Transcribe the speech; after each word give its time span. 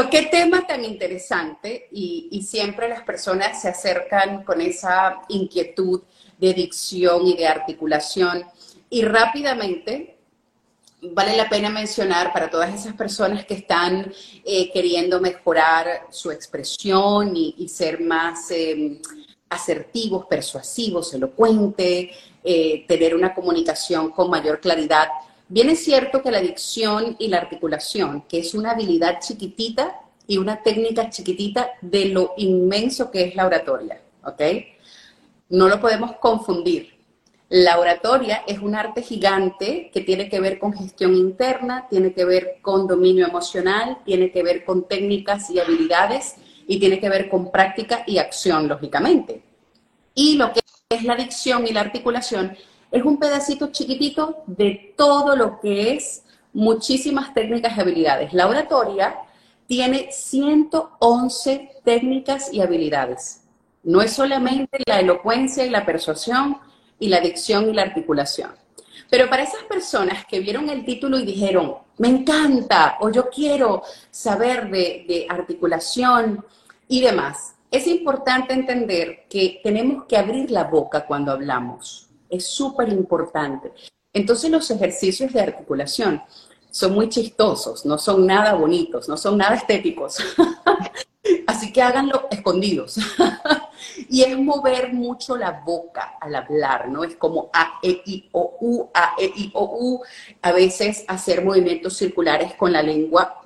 Bueno, 0.00 0.12
qué 0.12 0.30
tema 0.30 0.66
tan 0.66 0.82
interesante 0.82 1.86
y, 1.92 2.42
siempre 2.48 2.88
las 2.88 3.02
personas 3.02 3.60
se 3.60 3.68
acercan 3.68 4.44
con 4.44 4.62
esa 4.62 5.20
inquietud 5.28 6.00
de 6.38 6.54
dicción 6.54 7.26
y 7.26 7.36
de 7.36 7.46
articulación. 7.46 8.42
Y 8.88 9.02
rápidamente, 9.02 10.16
vale 11.02 11.36
la 11.36 11.50
pena 11.50 11.68
mencionar 11.68 12.32
para 12.32 12.48
todas 12.48 12.72
esas 12.74 12.94
personas 12.94 13.44
que 13.44 13.52
están 13.52 14.10
eh, 14.42 14.72
queriendo 14.72 15.20
mejorar 15.20 16.06
su 16.08 16.30
expresión 16.30 17.36
y, 17.36 17.68
ser 17.68 18.00
más 18.00 18.50
em, 18.52 19.02
asertivos, 19.50 20.24
persuasivos, 20.24 21.12
elocuentes, 21.12 22.08
eh, 22.42 22.86
tener 22.88 23.14
una 23.14 23.34
comunicación 23.34 24.12
con 24.12 24.30
mayor 24.30 24.60
claridad 24.60 25.08
Bien 25.52 25.68
es 25.68 25.82
cierto 25.82 26.22
que 26.22 26.30
la 26.30 26.40
dicción 26.40 27.16
y 27.18 27.26
la 27.26 27.38
articulación, 27.38 28.22
que 28.28 28.38
es 28.38 28.54
una 28.54 28.70
habilidad 28.70 29.18
chiquitita 29.20 30.00
y 30.28 30.38
una 30.38 30.62
técnica 30.62 31.10
chiquitita 31.10 31.72
de 31.80 32.04
lo 32.04 32.34
inmenso 32.36 33.10
que 33.10 33.24
es 33.24 33.34
la 33.34 33.46
oratoria, 33.46 34.00
¿ok? 34.22 34.40
No 35.48 35.68
lo 35.68 35.80
podemos 35.80 36.12
confundir. 36.18 36.94
La 37.48 37.80
oratoria 37.80 38.44
es 38.46 38.60
un 38.60 38.76
arte 38.76 39.02
gigante 39.02 39.90
que 39.92 40.02
tiene 40.02 40.28
que 40.28 40.38
ver 40.38 40.60
con 40.60 40.72
gestión 40.72 41.16
interna, 41.16 41.88
tiene 41.90 42.12
que 42.12 42.24
ver 42.24 42.58
con 42.62 42.86
dominio 42.86 43.26
emocional, 43.26 43.98
tiene 44.04 44.30
que 44.30 44.44
ver 44.44 44.64
con 44.64 44.86
técnicas 44.86 45.50
y 45.50 45.58
habilidades 45.58 46.36
y 46.68 46.78
tiene 46.78 47.00
que 47.00 47.08
ver 47.08 47.28
con 47.28 47.50
práctica 47.50 48.04
y 48.06 48.18
acción, 48.18 48.68
lógicamente. 48.68 49.42
Y 50.14 50.36
lo 50.36 50.52
que 50.52 50.60
es 50.90 51.02
la 51.02 51.16
dicción 51.16 51.66
y 51.66 51.72
la 51.72 51.80
articulación 51.80 52.56
es 52.90 53.04
un 53.04 53.18
pedacito 53.18 53.70
chiquitito 53.70 54.42
de 54.46 54.94
todo 54.96 55.36
lo 55.36 55.60
que 55.60 55.94
es 55.94 56.24
muchísimas 56.52 57.32
técnicas 57.32 57.76
y 57.76 57.80
habilidades. 57.80 58.32
La 58.32 58.48
oratoria 58.48 59.16
tiene 59.66 60.08
111 60.10 61.70
técnicas 61.84 62.52
y 62.52 62.60
habilidades. 62.60 63.42
No 63.84 64.02
es 64.02 64.12
solamente 64.12 64.78
la 64.86 65.00
elocuencia 65.00 65.64
y 65.64 65.70
la 65.70 65.86
persuasión 65.86 66.58
y 66.98 67.08
la 67.08 67.20
dicción 67.20 67.70
y 67.70 67.72
la 67.72 67.82
articulación. 67.82 68.50
Pero 69.08 69.30
para 69.30 69.44
esas 69.44 69.62
personas 69.64 70.26
que 70.26 70.40
vieron 70.40 70.68
el 70.68 70.84
título 70.84 71.18
y 71.18 71.24
dijeron, 71.24 71.76
me 71.98 72.08
encanta 72.08 72.96
o 73.00 73.10
yo 73.10 73.28
quiero 73.30 73.82
saber 74.10 74.70
de, 74.70 75.04
de 75.08 75.26
articulación 75.28 76.44
y 76.88 77.00
demás, 77.00 77.54
es 77.70 77.86
importante 77.86 78.52
entender 78.52 79.26
que 79.28 79.60
tenemos 79.62 80.04
que 80.06 80.16
abrir 80.16 80.50
la 80.50 80.64
boca 80.64 81.06
cuando 81.06 81.32
hablamos 81.32 82.09
es 82.30 82.46
súper 82.46 82.88
importante. 82.88 83.72
Entonces 84.12 84.50
los 84.50 84.70
ejercicios 84.70 85.32
de 85.32 85.40
articulación 85.40 86.22
son 86.70 86.94
muy 86.94 87.08
chistosos, 87.08 87.84
no 87.84 87.98
son 87.98 88.26
nada 88.26 88.54
bonitos, 88.54 89.08
no 89.08 89.16
son 89.16 89.36
nada 89.38 89.56
estéticos. 89.56 90.18
Así 91.46 91.72
que 91.72 91.82
háganlo 91.82 92.28
escondidos. 92.30 92.96
y 94.08 94.22
es 94.22 94.38
mover 94.38 94.92
mucho 94.92 95.36
la 95.36 95.62
boca 95.64 96.16
al 96.20 96.34
hablar, 96.34 96.88
¿no? 96.88 97.04
Es 97.04 97.16
como 97.16 97.50
A, 97.52 97.78
E, 97.82 98.02
I, 98.04 98.28
O, 98.32 98.56
U, 98.60 98.90
A, 98.94 99.14
E, 99.18 99.30
I, 99.34 99.50
O, 99.54 99.64
U. 99.64 100.02
A 100.42 100.52
veces 100.52 101.04
hacer 101.08 101.44
movimientos 101.44 101.96
circulares 101.96 102.54
con 102.54 102.72
la 102.72 102.82
lengua 102.82 103.42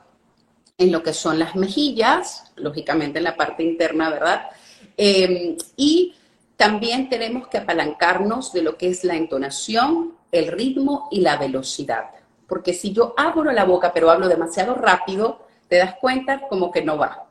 en 0.79 0.93
lo 0.93 1.03
que 1.03 1.13
son 1.13 1.39
las 1.39 1.57
mejillas, 1.57 2.53
lógicamente 2.57 3.19
en 3.19 3.25
la 3.25 3.37
parte 3.37 3.63
interna, 3.63 4.11
¿verdad? 4.11 4.51
Eh, 4.97 5.57
y 5.77 6.15
también 6.65 7.11
tenemos 7.11 7.49
que 7.49 7.59
apalancarnos 7.59 8.55
de 8.55 8.63
lo 8.63 8.79
que 8.79 8.89
es 8.89 9.05
la 9.05 9.17
entonación, 9.17 10.15
el 10.33 10.47
ritmo 10.47 11.09
y 11.11 11.21
la 11.21 11.37
velocidad. 11.37 12.07
Porque 12.49 12.73
si 12.73 12.95
yo 12.95 13.13
abro 13.19 13.53
la 13.53 13.67
boca 13.67 13.93
pero 13.93 14.11
hablo 14.11 14.29
demasiado 14.29 14.75
rápido, 14.75 15.41
te 15.69 15.77
das 15.77 15.97
cuenta 16.01 16.41
como 16.49 16.71
que 16.71 16.83
no 16.83 16.97
va. 16.97 17.27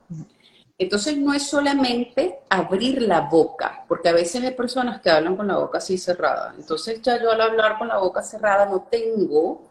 Entonces 0.78 1.18
no 1.18 1.34
es 1.34 1.50
solamente 1.50 2.42
abrir 2.48 3.02
la 3.02 3.22
boca, 3.22 3.84
porque 3.88 4.10
a 4.10 4.14
veces 4.14 4.44
hay 4.44 4.52
personas 4.52 5.02
que 5.02 5.10
hablan 5.10 5.36
con 5.36 5.48
la 5.48 5.58
boca 5.58 5.80
así 5.80 5.98
cerrada. 5.98 6.54
Entonces 6.56 7.02
ya 7.02 7.20
yo 7.20 7.32
al 7.32 7.42
hablar 7.42 7.80
con 7.80 7.88
la 7.88 7.98
boca 7.98 8.22
cerrada 8.22 8.68
no 8.68 8.82
tengo 8.84 9.64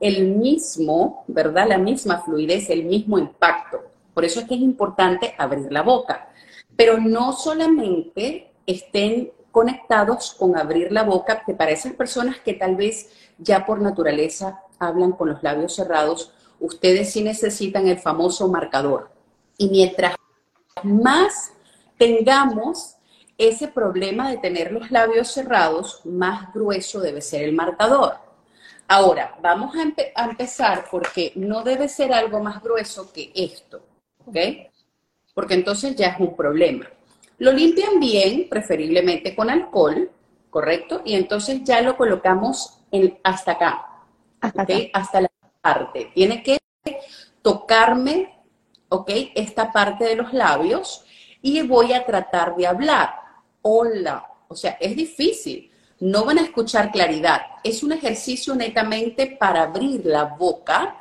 el 0.00 0.28
mismo, 0.28 1.24
¿verdad? 1.26 1.68
La 1.68 1.76
misma 1.76 2.22
fluidez, 2.22 2.70
el 2.70 2.86
mismo 2.86 3.18
impacto. 3.18 3.82
Por 4.14 4.24
eso 4.24 4.40
es 4.40 4.48
que 4.48 4.54
es 4.54 4.62
importante 4.62 5.34
abrir 5.36 5.70
la 5.70 5.82
boca. 5.82 6.30
Pero 6.74 6.98
no 6.98 7.34
solamente 7.34 8.53
estén 8.66 9.32
conectados 9.50 10.34
con 10.34 10.56
abrir 10.56 10.90
la 10.90 11.04
boca, 11.04 11.44
que 11.44 11.54
para 11.54 11.70
esas 11.70 11.92
personas 11.92 12.40
que 12.40 12.54
tal 12.54 12.76
vez 12.76 13.10
ya 13.38 13.64
por 13.64 13.80
naturaleza 13.80 14.60
hablan 14.78 15.12
con 15.12 15.28
los 15.28 15.42
labios 15.42 15.74
cerrados, 15.74 16.32
ustedes 16.58 17.12
sí 17.12 17.22
necesitan 17.22 17.86
el 17.86 17.98
famoso 17.98 18.48
marcador. 18.48 19.10
Y 19.56 19.68
mientras 19.68 20.16
más 20.82 21.52
tengamos 21.98 22.96
ese 23.38 23.68
problema 23.68 24.30
de 24.30 24.38
tener 24.38 24.72
los 24.72 24.90
labios 24.90 25.28
cerrados, 25.28 26.00
más 26.04 26.52
grueso 26.52 27.00
debe 27.00 27.20
ser 27.20 27.42
el 27.42 27.52
marcador. 27.52 28.16
Ahora, 28.86 29.36
vamos 29.40 29.74
a, 29.76 30.24
empezar 30.24 30.86
porque 30.90 31.32
no 31.36 31.62
debe 31.62 31.88
ser 31.88 32.12
algo 32.12 32.40
más 32.40 32.62
grueso 32.62 33.12
que 33.12 33.32
esto, 33.34 33.82
¿ok? 34.26 34.36
Porque 35.32 35.54
entonces 35.54 35.96
ya 35.96 36.08
es 36.08 36.20
un 36.20 36.36
problema. 36.36 36.86
Lo 37.44 37.52
limpian 37.52 38.00
bien, 38.00 38.48
preferiblemente 38.48 39.36
con 39.36 39.50
alcohol, 39.50 40.10
¿correcto? 40.48 41.02
Y 41.04 41.14
entonces 41.14 41.60
ya 41.62 41.82
lo 41.82 41.94
colocamos 41.94 42.78
en, 42.90 43.18
hasta 43.22 43.52
acá, 43.52 43.86
hasta, 44.40 44.66
hasta 44.94 45.20
la 45.20 45.30
parte. 45.60 46.10
Tiene 46.14 46.42
que 46.42 46.56
tocarme, 47.42 48.34
¿ok? 48.88 49.10
Esta 49.34 49.70
parte 49.70 50.04
de 50.04 50.16
los 50.16 50.32
labios 50.32 51.04
y 51.42 51.60
voy 51.60 51.92
a 51.92 52.06
tratar 52.06 52.56
de 52.56 52.66
hablar. 52.66 53.14
Hola. 53.60 54.26
O 54.48 54.56
sea, 54.56 54.78
es 54.80 54.96
difícil. 54.96 55.70
No 56.00 56.24
van 56.24 56.38
a 56.38 56.44
escuchar 56.44 56.90
claridad. 56.90 57.42
Es 57.62 57.82
un 57.82 57.92
ejercicio 57.92 58.54
netamente 58.54 59.36
para 59.38 59.64
abrir 59.64 60.06
la 60.06 60.24
boca 60.24 60.96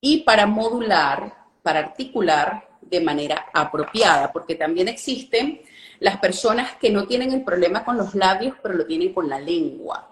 y 0.00 0.18
para 0.18 0.46
modular, 0.46 1.34
para 1.60 1.80
articular 1.80 2.68
de 2.82 3.00
manera 3.00 3.46
apropiada, 3.52 4.32
porque 4.32 4.54
también 4.54 4.86
existen 4.86 5.60
las 6.00 6.18
personas 6.18 6.76
que 6.76 6.90
no 6.90 7.06
tienen 7.06 7.32
el 7.32 7.42
problema 7.42 7.84
con 7.84 7.96
los 7.96 8.14
labios, 8.14 8.56
pero 8.62 8.74
lo 8.74 8.86
tienen 8.86 9.12
con 9.12 9.28
la 9.28 9.40
lengua. 9.40 10.10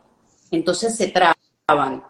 Entonces 0.50 0.97
se 0.97 1.08
traban. 1.08 2.02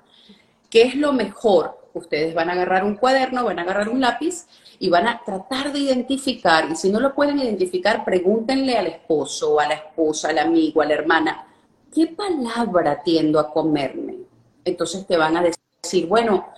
¿Qué 0.71 0.83
es 0.83 0.95
lo 0.95 1.13
mejor? 1.13 1.91
Ustedes 1.95 2.35
van 2.35 2.51
a 2.51 2.53
agarrar 2.53 2.85
un 2.85 2.97
cuaderno, 2.97 3.45
van 3.45 3.59
a 3.59 3.63
agarrar 3.63 3.89
un 3.89 4.01
lápiz 4.01 4.47
y 4.79 4.91
van 4.91 5.07
a 5.07 5.23
tratar 5.25 5.73
de 5.73 5.79
identificar, 5.79 6.69
y 6.71 6.77
si 6.77 6.91
no 6.91 7.01
lo 7.01 7.15
pueden 7.15 7.39
identificar, 7.39 8.05
pregúntenle 8.05 8.77
al 8.77 8.87
esposo, 8.87 9.59
a 9.59 9.67
la 9.67 9.75
esposa, 9.75 10.29
al 10.29 10.39
amigo, 10.39 10.83
a 10.83 10.87
la 10.87 10.93
hermana, 10.93 11.47
¿qué 11.95 12.09
palabra 12.09 13.03
tiendo 13.03 13.41
a 13.41 13.51
comerme? 13.51 14.19
Entonces 14.67 15.07
te 15.07 15.17
van 15.17 15.39
a 15.39 15.43
decir, 15.83 16.07
bueno, 16.07 16.49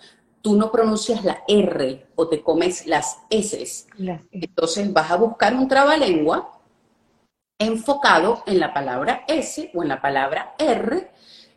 tú 0.43 0.57
no 0.57 0.73
pronuncias 0.73 1.25
la 1.25 1.45
R 1.47 2.07
o 2.17 2.27
te 2.27 2.43
comes 2.43 2.87
las 2.87 3.19
S. 3.31 3.87
Entonces 4.33 4.93
vas 4.93 5.11
a 5.11 5.17
buscar 5.17 5.55
un 5.55 5.69
trabalengua 5.69 6.58
enfocado 7.59 8.45
en 8.47 8.61
la 8.61 8.73
palabra 8.73 9.25
S 9.27 9.71
o 9.75 9.83
en 9.83 9.89
la 9.89 10.01
palabra 10.01 10.55
R 10.59 11.11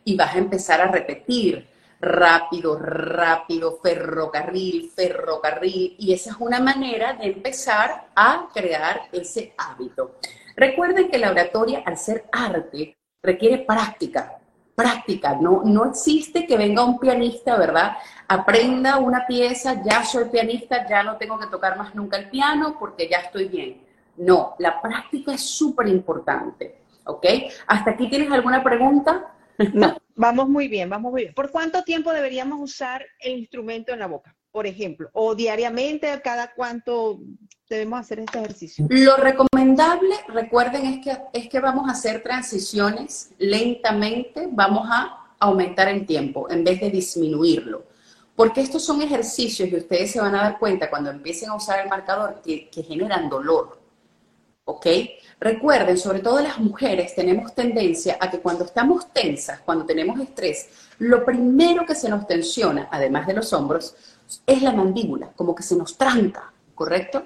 y 0.04 0.16
vas 0.16 0.34
a 0.34 0.40
empezar 0.40 0.82
a 0.82 0.88
repetir 0.88 1.70
rápido, 2.00 2.80
rápido, 2.80 3.78
ferrocarril, 3.78 4.90
ferrocarril, 4.96 5.96
y 6.00 6.14
esa 6.14 6.32
es 6.32 6.38
una 6.40 6.60
manera 6.60 7.14
de 7.14 7.28
empezar 7.28 8.08
a 8.16 8.48
crear 8.52 9.02
ese 9.12 9.54
hábito. 9.56 10.16
Recuerden 10.56 11.12
que 11.12 11.20
la 11.20 11.30
oratoria, 11.30 11.84
al 11.86 12.00
ser 12.00 12.26
arte, 12.32 12.98
requiere 13.22 13.60
práctica, 13.60 14.40
práctica, 14.74 15.38
no, 15.40 15.62
no 15.64 15.86
existe 15.86 16.48
que 16.48 16.58
venga 16.58 16.84
un 16.84 16.98
pianista, 16.98 17.56
¿verdad? 17.56 17.98
Aprenda 18.28 18.98
una 18.98 19.28
pieza, 19.28 19.84
ya 19.84 20.04
soy 20.04 20.26
pianista, 20.26 20.88
ya 20.90 21.04
no 21.04 21.18
tengo 21.18 21.38
que 21.38 21.46
tocar 21.46 21.78
más 21.78 21.94
nunca 21.94 22.18
el 22.18 22.32
piano 22.32 22.78
porque 22.80 23.08
ya 23.08 23.20
estoy 23.20 23.48
bien 23.48 23.91
no, 24.22 24.56
la 24.60 24.80
práctica 24.80 25.34
es 25.34 25.42
súper 25.42 25.88
importante. 25.88 26.80
¿Ok? 27.06 27.26
¿Hasta 27.66 27.92
aquí 27.92 28.08
tienes 28.08 28.32
alguna 28.32 28.64
pregunta? 28.64 29.34
No, 29.74 29.98
vamos 30.16 30.48
muy 30.48 30.68
bien, 30.68 30.90
vamos 30.90 31.12
muy 31.12 31.24
bien. 31.24 31.34
¿Por 31.34 31.50
cuánto 31.50 31.84
tiempo 31.84 32.14
deberíamos 32.14 32.60
usar 32.62 33.04
el 33.20 33.40
instrumento 33.40 33.92
en 33.92 34.00
la 34.00 34.08
boca? 34.08 34.36
Por 34.52 34.68
ejemplo, 34.68 35.10
o 35.14 35.34
diariamente, 35.34 36.22
cada 36.24 36.54
cuánto 36.54 37.20
debemos 37.68 38.00
hacer 38.00 38.20
este 38.20 38.40
ejercicio. 38.40 38.86
Lo 38.90 39.18
recomendable, 39.18 40.14
recuerden, 40.28 40.86
es 40.86 41.04
que, 41.04 41.18
es 41.34 41.50
que 41.50 41.60
vamos 41.60 41.90
a 41.90 41.94
hacer 41.94 42.22
transiciones 42.22 43.32
lentamente, 43.40 44.48
vamos 44.52 44.88
a 44.92 45.34
aumentar 45.40 45.88
el 45.88 46.06
tiempo 46.06 46.48
en 46.50 46.64
vez 46.64 46.80
de 46.80 46.92
disminuirlo. 46.92 47.86
Porque 48.36 48.62
estos 48.62 48.84
son 48.86 49.02
ejercicios 49.02 49.70
y 49.70 49.76
ustedes 49.76 50.12
se 50.12 50.22
van 50.22 50.36
a 50.36 50.44
dar 50.44 50.60
cuenta 50.60 50.90
cuando 50.90 51.10
empiecen 51.10 51.50
a 51.50 51.56
usar 51.56 51.80
el 51.80 51.90
marcador 51.90 52.42
que 52.44 52.84
generan 52.88 53.30
dolor. 53.30 53.81
¿Ok? 54.72 54.88
Recuerden, 55.40 55.98
sobre 55.98 56.20
todo 56.20 56.40
las 56.40 56.60
mujeres 56.60 57.16
tenemos 57.16 57.54
tendencia 57.56 58.18
a 58.20 58.30
que 58.30 58.40
cuando 58.40 58.66
estamos 58.66 59.12
tensas, 59.12 59.60
cuando 59.62 59.86
tenemos 59.86 60.20
estrés, 60.20 60.70
lo 61.00 61.26
primero 61.26 61.86
que 61.86 61.96
se 61.96 62.10
nos 62.10 62.28
tensiona, 62.28 62.88
además 62.92 63.26
de 63.28 63.34
los 63.34 63.52
hombros, 63.54 63.96
es 64.46 64.62
la 64.62 64.72
mandíbula, 64.72 65.32
como 65.36 65.56
que 65.56 65.64
se 65.64 65.76
nos 65.76 65.98
tranca, 65.98 66.54
¿correcto? 66.76 67.24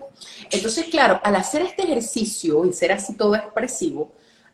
Entonces, 0.50 0.86
claro, 0.86 1.20
al 1.24 1.36
hacer 1.36 1.62
este 1.62 1.84
ejercicio 1.84 2.66
y 2.66 2.74
ser 2.74 2.94
así 2.94 3.16
todo 3.16 3.36
expresivo, 3.36 4.12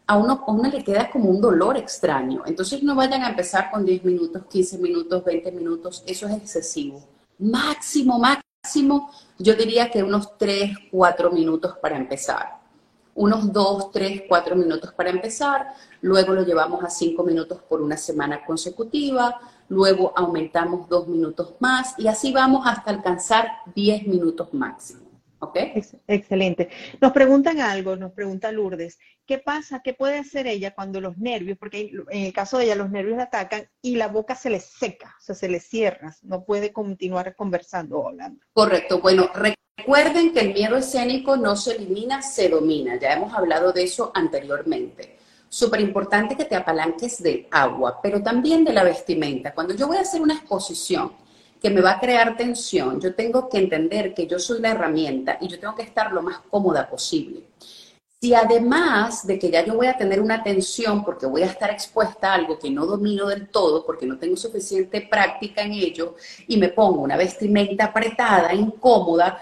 a 0.07 0.17
uno, 0.17 0.43
a 0.45 0.51
uno 0.51 0.69
le 0.69 0.83
queda 0.83 1.09
como 1.09 1.29
un 1.29 1.39
dolor 1.39 1.77
extraño. 1.77 2.43
Entonces 2.45 2.83
no 2.83 2.95
vayan 2.95 3.23
a 3.23 3.29
empezar 3.29 3.71
con 3.71 3.85
10 3.85 4.03
minutos, 4.03 4.43
15 4.49 4.77
minutos, 4.79 5.23
20 5.23 5.51
minutos, 5.51 6.03
eso 6.05 6.27
es 6.27 6.33
excesivo. 6.33 7.01
Máximo, 7.39 8.19
máximo, 8.19 9.11
yo 9.37 9.55
diría 9.55 9.89
que 9.89 10.03
unos 10.03 10.37
3, 10.37 10.77
4 10.91 11.31
minutos 11.31 11.77
para 11.81 11.95
empezar. 11.95 12.60
Unos 13.13 13.51
2, 13.51 13.91
3, 13.91 14.23
4 14.27 14.55
minutos 14.55 14.93
para 14.93 15.09
empezar, 15.09 15.67
luego 16.01 16.33
lo 16.33 16.43
llevamos 16.43 16.83
a 16.83 16.89
5 16.89 17.23
minutos 17.23 17.61
por 17.67 17.81
una 17.81 17.97
semana 17.97 18.45
consecutiva, 18.45 19.39
luego 19.67 20.13
aumentamos 20.15 20.87
2 20.87 21.07
minutos 21.07 21.55
más 21.59 21.95
y 21.97 22.07
así 22.07 22.31
vamos 22.31 22.65
hasta 22.65 22.91
alcanzar 22.91 23.47
10 23.75 24.07
minutos 24.07 24.53
máximo. 24.53 25.01
¿Ok? 25.43 25.57
Excelente. 26.07 26.69
Nos 27.01 27.11
preguntan 27.13 27.59
algo, 27.59 27.95
nos 27.95 28.11
pregunta 28.11 28.51
Lourdes, 28.51 28.99
¿qué 29.25 29.39
pasa? 29.39 29.81
¿Qué 29.83 29.95
puede 29.95 30.19
hacer 30.19 30.45
ella 30.45 30.75
cuando 30.75 31.01
los 31.01 31.17
nervios, 31.17 31.57
porque 31.57 31.91
en 32.11 32.25
el 32.25 32.31
caso 32.31 32.59
de 32.59 32.65
ella 32.65 32.75
los 32.75 32.91
nervios 32.91 33.17
la 33.17 33.23
atacan 33.23 33.67
y 33.81 33.95
la 33.95 34.07
boca 34.07 34.35
se 34.35 34.51
le 34.51 34.59
seca, 34.59 35.15
o 35.19 35.23
sea, 35.23 35.33
se 35.33 35.49
le 35.49 35.59
cierra, 35.59 36.15
no 36.21 36.45
puede 36.45 36.71
continuar 36.71 37.35
conversando 37.35 37.97
o 37.97 38.09
hablando? 38.09 38.45
Correcto. 38.53 39.01
Bueno, 39.01 39.31
recuerden 39.81 40.31
que 40.31 40.41
el 40.41 40.53
miedo 40.53 40.77
escénico 40.77 41.35
no 41.35 41.55
se 41.55 41.75
elimina, 41.75 42.21
se 42.21 42.49
domina. 42.49 42.99
Ya 42.99 43.13
hemos 43.13 43.33
hablado 43.33 43.71
de 43.71 43.83
eso 43.83 44.11
anteriormente. 44.13 45.17
Súper 45.49 45.81
importante 45.81 46.37
que 46.37 46.45
te 46.45 46.55
apalanques 46.55 47.21
de 47.21 47.47
agua, 47.49 47.99
pero 48.01 48.21
también 48.21 48.63
de 48.63 48.73
la 48.73 48.83
vestimenta. 48.83 49.53
Cuando 49.53 49.73
yo 49.73 49.87
voy 49.87 49.97
a 49.97 50.01
hacer 50.01 50.21
una 50.21 50.35
exposición, 50.35 51.13
que 51.59 51.69
me 51.69 51.81
va 51.81 51.91
a 51.91 51.99
crear 51.99 52.37
tensión, 52.37 52.99
yo 52.99 53.13
tengo 53.13 53.49
que 53.49 53.57
entender 53.57 54.13
que 54.13 54.25
yo 54.27 54.39
soy 54.39 54.61
la 54.61 54.69
herramienta 54.69 55.37
y 55.41 55.47
yo 55.47 55.59
tengo 55.59 55.75
que 55.75 55.83
estar 55.83 56.11
lo 56.11 56.21
más 56.21 56.39
cómoda 56.49 56.87
posible. 56.87 57.41
Si 58.23 58.35
además 58.35 59.25
de 59.25 59.39
que 59.39 59.49
ya 59.49 59.65
yo 59.65 59.73
voy 59.73 59.87
a 59.87 59.97
tener 59.97 60.21
una 60.21 60.43
tensión 60.43 61.03
porque 61.03 61.25
voy 61.25 61.41
a 61.41 61.47
estar 61.47 61.71
expuesta 61.71 62.29
a 62.29 62.35
algo 62.35 62.59
que 62.59 62.69
no 62.69 62.85
domino 62.85 63.25
del 63.25 63.47
todo, 63.47 63.83
porque 63.83 64.05
no 64.05 64.19
tengo 64.19 64.37
suficiente 64.37 65.01
práctica 65.01 65.63
en 65.63 65.71
ello, 65.71 66.15
y 66.47 66.57
me 66.57 66.69
pongo 66.69 67.01
una 67.01 67.17
vestimenta 67.17 67.85
apretada, 67.85 68.53
incómoda, 68.53 69.41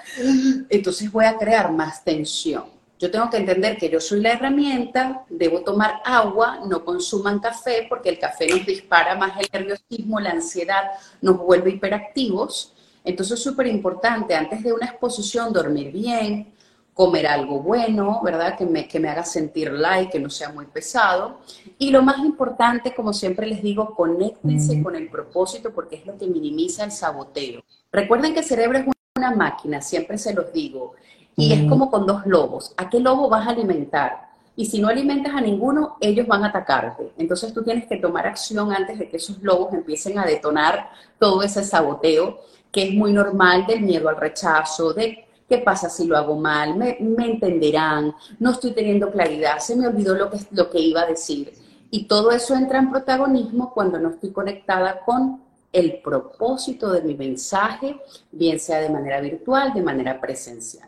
entonces 0.70 1.12
voy 1.12 1.26
a 1.26 1.38
crear 1.38 1.74
más 1.74 2.06
tensión. 2.06 2.68
Yo 2.98 3.12
tengo 3.12 3.30
que 3.30 3.36
entender 3.36 3.78
que 3.78 3.90
yo 3.90 4.00
soy 4.00 4.22
la 4.22 4.32
herramienta, 4.32 5.26
debo 5.28 5.60
tomar 5.60 6.02
agua, 6.06 6.62
no 6.66 6.86
consuman 6.86 7.40
café 7.40 7.86
porque 7.90 8.08
el 8.08 8.18
café 8.18 8.48
nos 8.48 8.66
dispara 8.66 9.14
más 9.14 9.34
el 9.42 9.50
nerviosismo, 9.52 10.22
la 10.22 10.32
ansiedad, 10.32 10.84
nos 11.22 11.38
vuelve 11.38 11.72
hiperactivos. 11.72 12.74
Entonces 13.04 13.40
es 13.40 13.44
súper 13.44 13.68
importante 13.68 14.36
antes 14.36 14.64
de 14.64 14.72
una 14.72 14.86
exposición 14.86 15.52
dormir 15.52 15.92
bien, 15.92 16.54
comer 17.00 17.28
algo 17.28 17.62
bueno, 17.62 18.20
¿verdad? 18.22 18.58
Que 18.58 18.66
me, 18.66 18.86
que 18.86 19.00
me 19.00 19.08
haga 19.08 19.24
sentir 19.24 19.72
light, 19.72 20.10
que 20.10 20.20
no 20.20 20.30
sea 20.30 20.52
muy 20.52 20.66
pesado. 20.66 21.40
Y 21.78 21.92
lo 21.92 22.02
más 22.02 22.18
importante, 22.18 22.94
como 22.94 23.14
siempre 23.14 23.48
les 23.48 23.64
digo, 23.64 23.96
conéctense 23.96 24.84
con 24.84 24.98
el 24.98 25.08
propósito 25.08 25.72
porque 25.74 25.96
es 25.96 26.06
lo 26.06 26.18
que 26.18 26.28
minimiza 26.28 26.84
el 26.84 26.92
saboteo. 26.92 27.62
Recuerden 27.90 28.34
que 28.34 28.42
el 28.42 28.46
cerebro 28.46 28.80
es 28.80 28.86
una 29.16 29.32
máquina, 29.32 29.82
siempre 29.82 30.18
se 30.18 30.34
los 30.34 30.52
digo. 30.52 30.96
Y 31.38 31.54
es 31.54 31.70
como 31.70 31.90
con 31.90 32.06
dos 32.06 32.26
lobos. 32.26 32.74
¿A 32.76 32.90
qué 32.90 33.00
lobo 33.00 33.30
vas 33.30 33.48
a 33.48 33.52
alimentar? 33.52 34.32
Y 34.58 34.66
si 34.66 34.82
no 34.82 34.90
alimentas 34.90 35.34
a 35.34 35.40
ninguno, 35.40 35.96
ellos 36.02 36.28
van 36.28 36.44
a 36.44 36.48
atacarte. 36.48 37.14
Entonces 37.18 37.54
tú 37.54 37.64
tienes 37.64 37.88
que 37.88 37.96
tomar 37.96 38.28
acción 38.28 38.74
antes 38.74 39.00
de 39.00 39.08
que 39.08 39.16
esos 39.16 39.42
lobos 39.42 39.74
empiecen 39.74 40.20
a 40.20 40.26
detonar 40.26 40.90
todo 41.18 41.44
ese 41.44 41.64
saboteo, 41.64 42.42
que 42.74 42.90
es 42.90 42.94
muy 42.94 43.14
normal 43.14 43.66
del 43.68 43.84
miedo 43.84 44.10
al 44.10 44.18
rechazo, 44.18 44.92
de 44.92 45.29
qué 45.50 45.58
pasa 45.58 45.90
si 45.90 46.06
lo 46.06 46.16
hago 46.16 46.36
mal, 46.36 46.76
me, 46.78 46.98
entenderán, 47.00 48.14
no 48.38 48.52
estoy 48.52 48.72
teniendo 48.72 49.12
claridad, 49.12 49.58
se 49.58 49.76
me 49.76 49.88
olvidó 49.88 50.14
lo 50.14 50.30
que, 50.30 50.38
lo 50.52 50.70
que 50.70 50.80
iba 50.80 51.02
a 51.02 51.08
decir. 51.08 51.52
Y 51.90 52.06
todo 52.06 52.32
eso 52.32 52.56
entra 52.56 52.78
en 52.78 52.92
protagonismo 52.92 53.74
cuando 53.74 53.98
no 54.00 54.12
estoy 54.12 54.32
conectada 54.32 55.00
con 55.04 55.42
el 55.74 56.02
propósito 56.02 56.92
de 56.92 57.02
mi 57.02 57.16
mensaje, 57.16 58.00
bien 58.32 58.60
sea 58.60 58.80
de 58.80 58.90
manera 58.90 59.20
virtual, 59.20 59.74
de 59.74 59.82
manera 59.82 60.22
presencial. 60.22 60.88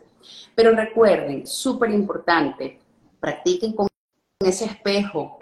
Pero 0.54 0.74
recuerden, 0.74 1.46
súper 1.46 1.90
importante, 1.90 2.78
practiquen 3.18 3.72
con 3.72 3.88
ese 4.40 4.66
espejo, 4.66 5.38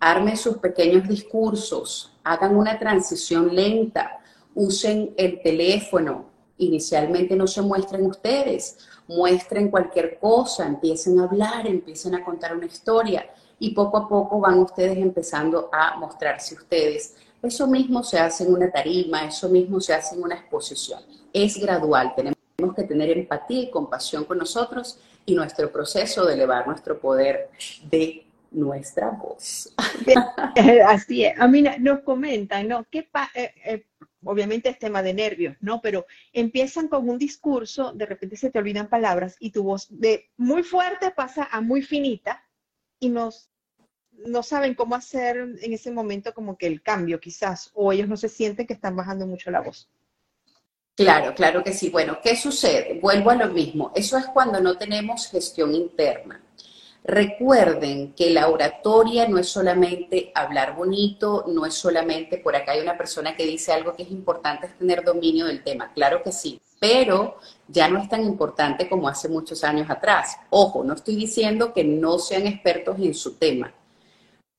armen 0.00 0.36
sus 0.36 0.58
pequeños 0.58 1.08
discursos, 1.08 2.12
hagan 2.24 2.56
una 2.56 2.78
transición 2.78 3.54
lenta, 3.54 4.18
usen 4.54 5.14
el 5.16 5.40
teléfono, 5.42 6.35
inicialmente 6.58 7.36
no 7.36 7.46
se 7.46 7.62
muestren 7.62 8.06
ustedes, 8.06 8.78
muestren 9.08 9.70
cualquier 9.70 10.18
cosa, 10.18 10.66
empiecen 10.66 11.20
a 11.20 11.24
hablar, 11.24 11.66
empiecen 11.66 12.14
a 12.14 12.24
contar 12.24 12.56
una 12.56 12.66
historia 12.66 13.28
y 13.58 13.70
poco 13.74 13.96
a 13.96 14.08
poco 14.08 14.40
van 14.40 14.58
ustedes 14.58 14.98
empezando 14.98 15.68
a 15.72 15.96
mostrarse 15.96 16.54
ustedes. 16.54 17.16
Eso 17.42 17.66
mismo 17.66 18.02
se 18.02 18.18
hace 18.18 18.44
en 18.44 18.54
una 18.54 18.70
tarima, 18.70 19.24
eso 19.24 19.48
mismo 19.48 19.80
se 19.80 19.94
hace 19.94 20.16
en 20.16 20.22
una 20.22 20.36
exposición. 20.36 21.00
Es 21.32 21.58
gradual, 21.58 22.14
tenemos 22.14 22.36
que 22.74 22.84
tener 22.84 23.10
empatía 23.10 23.62
y 23.62 23.70
compasión 23.70 24.24
con 24.24 24.38
nosotros 24.38 24.98
y 25.24 25.34
nuestro 25.34 25.70
proceso 25.70 26.24
de 26.24 26.34
elevar 26.34 26.66
nuestro 26.66 26.98
poder 26.98 27.50
de 27.90 28.26
nuestra 28.50 29.10
voz. 29.10 29.72
Así 30.86 31.24
es. 31.24 31.38
A 31.38 31.46
mí 31.46 31.62
nos 31.80 32.00
comentan, 32.00 32.68
¿no? 32.68 32.86
¿Qué 32.90 33.08
eh, 33.34 33.52
eh, 33.64 33.86
obviamente 34.26 34.68
es 34.68 34.78
tema 34.78 35.02
de 35.02 35.14
nervios, 35.14 35.56
¿no? 35.60 35.80
Pero 35.80 36.06
empiezan 36.32 36.88
con 36.88 37.08
un 37.08 37.18
discurso, 37.18 37.92
de 37.92 38.06
repente 38.06 38.36
se 38.36 38.50
te 38.50 38.58
olvidan 38.58 38.88
palabras 38.88 39.36
y 39.40 39.50
tu 39.50 39.62
voz 39.62 39.86
de 39.90 40.30
muy 40.36 40.62
fuerte 40.62 41.10
pasa 41.10 41.48
a 41.50 41.60
muy 41.60 41.82
finita 41.82 42.44
y 42.98 43.08
nos 43.08 43.50
no 44.12 44.42
saben 44.42 44.74
cómo 44.74 44.94
hacer 44.94 45.36
en 45.36 45.72
ese 45.72 45.90
momento 45.90 46.32
como 46.32 46.56
que 46.56 46.66
el 46.66 46.82
cambio 46.82 47.20
quizás, 47.20 47.70
o 47.74 47.92
ellos 47.92 48.08
no 48.08 48.16
se 48.16 48.30
sienten 48.30 48.66
que 48.66 48.72
están 48.72 48.96
bajando 48.96 49.26
mucho 49.26 49.50
la 49.50 49.60
voz. 49.60 49.90
Claro, 50.94 51.34
claro 51.34 51.62
que 51.62 51.74
sí. 51.74 51.90
Bueno, 51.90 52.18
¿qué 52.22 52.34
sucede? 52.34 52.98
Vuelvo 53.00 53.30
a 53.30 53.34
lo 53.34 53.48
mismo. 53.48 53.92
Eso 53.94 54.16
es 54.16 54.26
cuando 54.28 54.60
no 54.60 54.78
tenemos 54.78 55.28
gestión 55.28 55.74
interna. 55.74 56.42
Recuerden 57.08 58.14
que 58.14 58.30
la 58.30 58.48
oratoria 58.48 59.28
no 59.28 59.38
es 59.38 59.48
solamente 59.48 60.32
hablar 60.34 60.74
bonito, 60.74 61.44
no 61.46 61.64
es 61.64 61.74
solamente, 61.74 62.38
por 62.38 62.56
acá 62.56 62.72
hay 62.72 62.80
una 62.80 62.98
persona 62.98 63.36
que 63.36 63.46
dice 63.46 63.72
algo 63.72 63.94
que 63.94 64.02
es 64.02 64.10
importante, 64.10 64.66
es 64.66 64.76
tener 64.76 65.04
dominio 65.04 65.46
del 65.46 65.62
tema. 65.62 65.92
Claro 65.94 66.24
que 66.24 66.32
sí, 66.32 66.60
pero 66.80 67.36
ya 67.68 67.88
no 67.88 68.00
es 68.00 68.08
tan 68.08 68.24
importante 68.24 68.88
como 68.88 69.06
hace 69.06 69.28
muchos 69.28 69.62
años 69.62 69.88
atrás. 69.88 70.36
Ojo, 70.50 70.82
no 70.82 70.94
estoy 70.94 71.14
diciendo 71.14 71.72
que 71.72 71.84
no 71.84 72.18
sean 72.18 72.48
expertos 72.48 72.98
en 72.98 73.14
su 73.14 73.34
tema, 73.34 73.72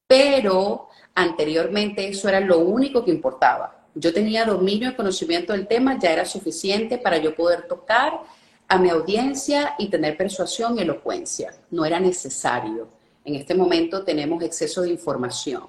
pero 0.07 0.87
anteriormente 1.15 2.07
eso 2.07 2.29
era 2.29 2.39
lo 2.39 2.59
único 2.59 3.03
que 3.03 3.11
importaba 3.11 3.77
yo 3.99 4.13
tenía 4.13 4.45
dominio 4.45 4.89
y 4.89 4.93
conocimiento 4.93 5.53
del 5.53 5.67
tema, 5.67 5.97
ya 5.97 6.11
era 6.11 6.25
suficiente 6.25 6.97
para 6.97 7.17
yo 7.17 7.35
poder 7.35 7.67
tocar 7.67 8.21
a 8.67 8.77
mi 8.77 8.89
audiencia 8.89 9.75
y 9.77 9.89
tener 9.89 10.17
persuasión 10.17 10.77
y 10.77 10.81
elocuencia. 10.81 11.53
No 11.71 11.85
era 11.85 11.99
necesario. 11.99 12.89
En 13.23 13.35
este 13.35 13.55
momento 13.55 14.03
tenemos 14.03 14.43
exceso 14.43 14.81
de 14.81 14.89
información. 14.89 15.63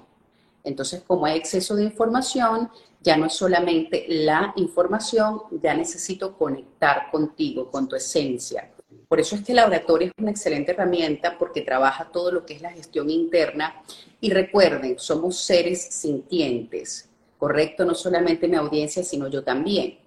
Entonces, 0.63 1.01
como 1.05 1.25
hay 1.25 1.37
exceso 1.37 1.75
de 1.75 1.83
información, 1.83 2.69
ya 3.01 3.15
no 3.15 3.25
es 3.25 3.33
solamente 3.33 4.05
la 4.07 4.53
información, 4.57 5.41
ya 5.61 5.73
necesito 5.73 6.37
conectar 6.37 7.09
contigo, 7.11 7.71
con 7.71 7.87
tu 7.87 7.95
esencia. 7.95 8.71
Por 9.07 9.19
eso 9.19 9.35
es 9.35 9.43
que 9.43 9.53
la 9.53 9.65
oratoria 9.65 10.07
es 10.07 10.13
una 10.17 10.31
excelente 10.31 10.71
herramienta 10.71 11.37
porque 11.37 11.61
trabaja 11.61 12.09
todo 12.11 12.31
lo 12.31 12.45
que 12.45 12.55
es 12.55 12.61
la 12.61 12.71
gestión 12.71 13.09
interna. 13.09 13.81
Y 14.19 14.31
recuerden, 14.31 14.99
somos 14.99 15.37
seres 15.37 15.81
sintientes. 15.81 17.09
¿correcto? 17.39 17.85
No 17.85 17.95
solamente 17.95 18.47
mi 18.47 18.57
audiencia, 18.57 19.01
sino 19.01 19.29
yo 19.29 19.43
también. 19.43 19.97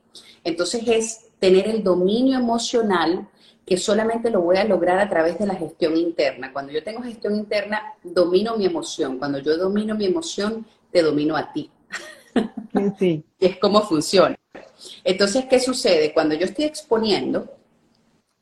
Entonces 0.45 0.83
es 0.87 1.27
tener 1.43 1.67
el 1.67 1.83
dominio 1.83 2.39
emocional 2.39 3.29
que 3.67 3.77
solamente 3.77 4.31
lo 4.31 4.43
voy 4.43 4.59
a 4.59 4.65
lograr 4.65 5.01
a 5.01 5.11
través 5.11 5.41
de 5.41 5.47
la 5.49 5.57
gestión 5.57 5.97
interna. 5.97 6.53
Cuando 6.53 6.71
yo 6.71 6.85
tengo 6.85 7.03
gestión 7.03 7.35
interna, 7.35 7.83
domino 8.05 8.57
mi 8.57 8.65
emoción. 8.65 9.19
Cuando 9.19 9.41
yo 9.41 9.57
domino 9.57 9.97
mi 9.97 10.05
emoción, 10.05 10.65
te 10.93 11.03
domino 11.03 11.37
a 11.37 11.53
ti. 11.53 11.69
Sí. 12.97 13.25
es 13.41 13.59
como 13.59 13.83
funciona. 13.83 14.37
Entonces, 15.03 15.47
¿qué 15.51 15.59
sucede? 15.59 16.15
Cuando 16.15 16.37
yo 16.37 16.45
estoy 16.45 16.67
exponiendo 16.67 17.51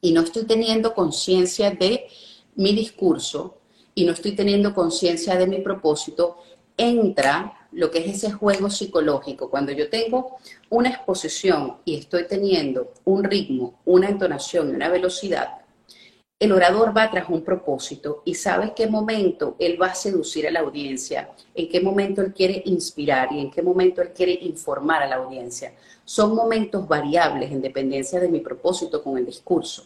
y 0.03 0.13
no 0.13 0.21
estoy 0.21 0.45
teniendo 0.45 0.93
conciencia 0.93 1.71
de 1.71 2.07
mi 2.55 2.75
discurso 2.75 3.61
y 3.95 4.05
no 4.05 4.13
estoy 4.13 4.33
teniendo 4.33 4.75
conciencia 4.75 5.37
de 5.37 5.47
mi 5.47 5.63
propósito, 5.63 6.37
entra 6.77 7.60
lo 7.73 7.91
que 7.91 7.99
es 7.99 8.17
ese 8.17 8.33
juego 8.33 8.71
psicológico. 8.71 9.51
Cuando 9.51 9.73
yo 9.73 9.89
tengo 9.89 10.39
una 10.69 10.91
exposición 10.91 11.77
y 11.85 11.97
estoy 11.97 12.27
teniendo 12.27 12.93
un 13.05 13.25
ritmo, 13.25 13.81
una 13.85 14.09
entonación 14.09 14.71
y 14.71 14.73
una 14.75 14.89
velocidad, 14.89 15.61
el 16.41 16.53
orador 16.53 16.97
va 16.97 17.11
tras 17.11 17.29
un 17.29 17.43
propósito 17.43 18.23
y 18.25 18.35
sabe 18.35 18.65
en 18.65 18.75
qué 18.75 18.87
momento 18.87 19.57
él 19.59 19.81
va 19.81 19.89
a 19.89 19.95
seducir 19.95 20.47
a 20.47 20.51
la 20.51 20.61
audiencia, 20.61 21.31
en 21.55 21.69
qué 21.69 21.83
momento 21.83 22.23
él 22.23 22.33
quiere 22.33 22.63
inspirar 22.65 23.31
y 23.31 23.41
en 23.41 23.51
qué 23.51 23.61
momento 23.61 24.01
él 24.01 24.13
quiere 24.15 24.33
informar 24.33 25.03
a 25.03 25.07
la 25.07 25.17
audiencia. 25.17 25.75
Son 26.03 26.35
momentos 26.35 26.89
variables 26.89 27.53
en 27.53 27.61
dependencia 27.61 28.19
de 28.19 28.31
mi 28.31 28.41
propósito 28.41 29.03
con 29.03 29.19
el 29.19 29.27
discurso. 29.27 29.85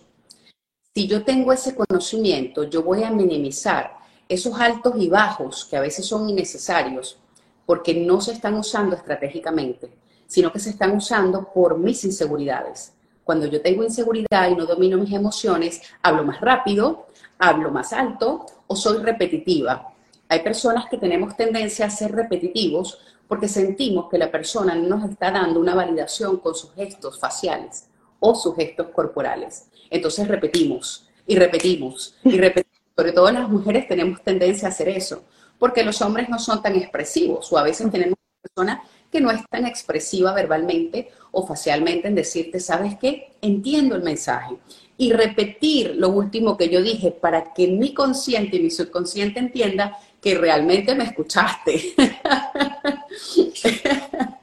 Si 0.94 1.08
yo 1.08 1.24
tengo 1.24 1.52
ese 1.52 1.74
conocimiento, 1.74 2.62
yo 2.62 2.84
voy 2.84 3.02
a 3.02 3.10
minimizar 3.10 3.96
esos 4.28 4.54
altos 4.58 4.94
y 4.96 5.08
bajos 5.08 5.64
que 5.64 5.76
a 5.76 5.80
veces 5.80 6.06
son 6.06 6.28
innecesarios 6.28 7.18
porque 7.66 7.94
no 7.94 8.20
se 8.20 8.32
están 8.32 8.54
usando 8.54 8.96
estratégicamente, 8.96 9.90
sino 10.26 10.52
que 10.52 10.58
se 10.58 10.70
están 10.70 10.96
usando 10.96 11.52
por 11.52 11.78
mis 11.78 12.04
inseguridades. 12.04 12.92
Cuando 13.24 13.46
yo 13.46 13.62
tengo 13.62 13.82
inseguridad 13.82 14.50
y 14.50 14.54
no 14.54 14.66
domino 14.66 14.98
mis 14.98 15.12
emociones, 15.12 15.80
hablo 16.02 16.24
más 16.24 16.40
rápido, 16.40 17.06
hablo 17.38 17.70
más 17.70 17.92
alto 17.92 18.46
o 18.66 18.76
soy 18.76 18.98
repetitiva. 18.98 19.92
Hay 20.28 20.40
personas 20.40 20.86
que 20.90 20.98
tenemos 20.98 21.36
tendencia 21.36 21.86
a 21.86 21.90
ser 21.90 22.12
repetitivos 22.12 22.98
porque 23.26 23.48
sentimos 23.48 24.10
que 24.10 24.18
la 24.18 24.30
persona 24.30 24.74
no 24.74 24.96
nos 24.96 25.10
está 25.10 25.30
dando 25.30 25.60
una 25.60 25.74
validación 25.74 26.38
con 26.38 26.54
sus 26.54 26.72
gestos 26.74 27.18
faciales 27.18 27.88
o 28.20 28.34
sus 28.34 28.54
gestos 28.56 28.88
corporales. 28.88 29.68
Entonces 29.90 30.28
repetimos 30.28 31.08
y 31.26 31.36
repetimos 31.36 32.16
y 32.24 32.38
repetimos. 32.38 32.74
Sobre 32.96 33.12
todo 33.12 33.30
las 33.32 33.48
mujeres 33.48 33.88
tenemos 33.88 34.22
tendencia 34.22 34.68
a 34.68 34.70
hacer 34.70 34.88
eso, 34.88 35.24
porque 35.58 35.84
los 35.84 36.00
hombres 36.02 36.28
no 36.28 36.38
son 36.38 36.62
tan 36.62 36.76
expresivos 36.76 37.52
o 37.52 37.58
a 37.58 37.62
veces 37.62 37.90
tenemos 37.90 38.16
una 38.18 38.42
persona 38.42 38.82
que 39.10 39.20
no 39.20 39.30
es 39.30 39.42
tan 39.48 39.64
expresiva 39.64 40.32
verbalmente 40.32 41.10
o 41.30 41.46
facialmente 41.46 42.08
en 42.08 42.16
decirte, 42.16 42.58
¿sabes 42.58 42.96
qué? 43.00 43.34
Entiendo 43.40 43.94
el 43.94 44.02
mensaje. 44.02 44.56
Y 44.96 45.12
repetir 45.12 45.94
lo 45.96 46.08
último 46.08 46.56
que 46.56 46.68
yo 46.68 46.82
dije 46.82 47.12
para 47.12 47.54
que 47.54 47.68
mi 47.68 47.94
consciente 47.94 48.56
y 48.56 48.62
mi 48.62 48.70
subconsciente 48.70 49.38
entienda 49.38 49.98
que 50.20 50.34
realmente 50.34 50.94
me 50.94 51.04
escuchaste. 51.04 51.94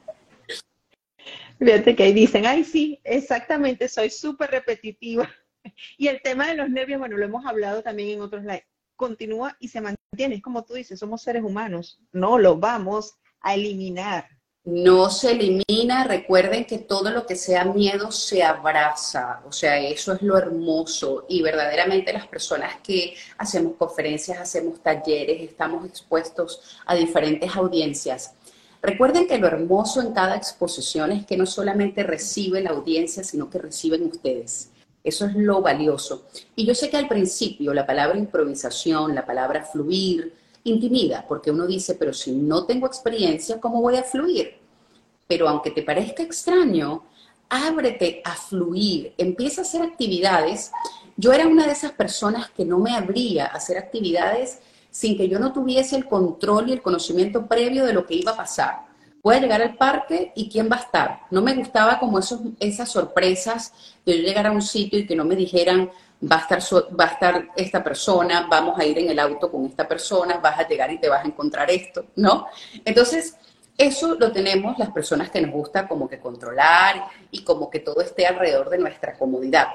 Fíjate 1.58 1.94
que 1.94 2.02
ahí 2.02 2.12
dicen, 2.12 2.46
ay, 2.46 2.64
sí, 2.64 2.98
exactamente, 3.04 3.88
soy 3.88 4.10
súper 4.10 4.50
repetitiva. 4.50 5.30
Y 5.96 6.08
el 6.08 6.20
tema 6.22 6.48
de 6.48 6.56
los 6.56 6.68
nervios, 6.68 6.98
bueno, 6.98 7.16
lo 7.16 7.24
hemos 7.24 7.46
hablado 7.46 7.84
también 7.84 8.10
en 8.10 8.20
otros 8.20 8.42
lives, 8.42 8.66
continúa 8.96 9.56
y 9.60 9.68
se 9.68 9.80
mantiene. 9.80 10.01
Es 10.14 10.42
como 10.42 10.62
tú 10.62 10.74
dices, 10.74 11.00
somos 11.00 11.22
seres 11.22 11.42
humanos, 11.42 11.98
no 12.12 12.36
lo 12.36 12.58
vamos 12.58 13.14
a 13.40 13.54
eliminar. 13.54 14.28
No 14.62 15.08
se 15.08 15.32
elimina, 15.32 16.04
recuerden 16.04 16.66
que 16.66 16.76
todo 16.76 17.10
lo 17.10 17.24
que 17.24 17.34
sea 17.34 17.64
miedo 17.64 18.12
se 18.12 18.42
abraza, 18.42 19.40
o 19.46 19.52
sea, 19.52 19.78
eso 19.80 20.12
es 20.12 20.20
lo 20.20 20.36
hermoso 20.36 21.24
y 21.30 21.40
verdaderamente 21.40 22.12
las 22.12 22.26
personas 22.28 22.76
que 22.82 23.14
hacemos 23.38 23.76
conferencias, 23.78 24.38
hacemos 24.38 24.82
talleres, 24.82 25.40
estamos 25.40 25.86
expuestos 25.86 26.60
a 26.84 26.94
diferentes 26.94 27.56
audiencias. 27.56 28.34
Recuerden 28.82 29.26
que 29.26 29.38
lo 29.38 29.46
hermoso 29.46 30.02
en 30.02 30.12
cada 30.12 30.36
exposición 30.36 31.10
es 31.12 31.24
que 31.24 31.38
no 31.38 31.46
solamente 31.46 32.02
recibe 32.02 32.60
la 32.60 32.70
audiencia, 32.70 33.24
sino 33.24 33.48
que 33.48 33.60
reciben 33.60 34.02
ustedes. 34.02 34.71
Eso 35.04 35.26
es 35.26 35.34
lo 35.34 35.60
valioso. 35.60 36.26
Y 36.54 36.64
yo 36.64 36.74
sé 36.74 36.88
que 36.88 36.96
al 36.96 37.08
principio 37.08 37.74
la 37.74 37.86
palabra 37.86 38.18
improvisación, 38.18 39.14
la 39.14 39.26
palabra 39.26 39.64
fluir, 39.64 40.32
intimida, 40.64 41.24
porque 41.26 41.50
uno 41.50 41.66
dice, 41.66 41.96
pero 41.96 42.12
si 42.12 42.32
no 42.32 42.64
tengo 42.64 42.86
experiencia, 42.86 43.60
¿cómo 43.60 43.80
voy 43.80 43.96
a 43.96 44.04
fluir? 44.04 44.58
Pero 45.26 45.48
aunque 45.48 45.72
te 45.72 45.82
parezca 45.82 46.22
extraño, 46.22 47.04
ábrete 47.48 48.22
a 48.24 48.34
fluir, 48.34 49.12
empieza 49.18 49.62
a 49.62 49.64
hacer 49.64 49.82
actividades. 49.82 50.70
Yo 51.16 51.32
era 51.32 51.48
una 51.48 51.66
de 51.66 51.72
esas 51.72 51.92
personas 51.92 52.50
que 52.50 52.64
no 52.64 52.78
me 52.78 52.94
abría 52.94 53.46
a 53.46 53.56
hacer 53.56 53.76
actividades 53.76 54.60
sin 54.90 55.16
que 55.16 55.28
yo 55.28 55.38
no 55.38 55.52
tuviese 55.52 55.96
el 55.96 56.06
control 56.06 56.68
y 56.68 56.72
el 56.72 56.82
conocimiento 56.82 57.46
previo 57.46 57.84
de 57.84 57.92
lo 57.92 58.06
que 58.06 58.14
iba 58.14 58.32
a 58.32 58.36
pasar 58.36 58.91
voy 59.22 59.36
a 59.36 59.40
llegar 59.40 59.62
al 59.62 59.76
parque 59.76 60.32
y 60.34 60.48
quién 60.48 60.68
va 60.70 60.76
a 60.76 60.80
estar. 60.80 61.20
No 61.30 61.42
me 61.42 61.54
gustaba 61.54 61.98
como 61.98 62.18
esos, 62.18 62.40
esas 62.58 62.90
sorpresas 62.90 63.72
de 64.04 64.14
llegar 64.14 64.46
a 64.46 64.52
un 64.52 64.62
sitio 64.62 64.98
y 64.98 65.06
que 65.06 65.14
no 65.14 65.24
me 65.24 65.36
dijeran, 65.36 65.90
va 66.30 66.36
a, 66.36 66.40
estar 66.40 66.60
va 66.98 67.04
a 67.04 67.08
estar 67.08 67.48
esta 67.56 67.82
persona, 67.82 68.46
vamos 68.50 68.78
a 68.78 68.84
ir 68.84 68.98
en 68.98 69.10
el 69.10 69.18
auto 69.18 69.50
con 69.50 69.64
esta 69.66 69.86
persona, 69.86 70.38
vas 70.38 70.58
a 70.58 70.68
llegar 70.68 70.90
y 70.92 70.98
te 70.98 71.08
vas 71.08 71.24
a 71.24 71.28
encontrar 71.28 71.70
esto, 71.70 72.06
¿no? 72.16 72.46
Entonces, 72.84 73.36
eso 73.78 74.16
lo 74.16 74.32
tenemos 74.32 74.78
las 74.78 74.90
personas 74.90 75.30
que 75.30 75.40
nos 75.40 75.52
gusta 75.52 75.88
como 75.88 76.08
que 76.08 76.20
controlar 76.20 77.06
y 77.30 77.42
como 77.42 77.70
que 77.70 77.80
todo 77.80 78.00
esté 78.00 78.26
alrededor 78.26 78.70
de 78.70 78.78
nuestra 78.78 79.16
comodidad. 79.16 79.68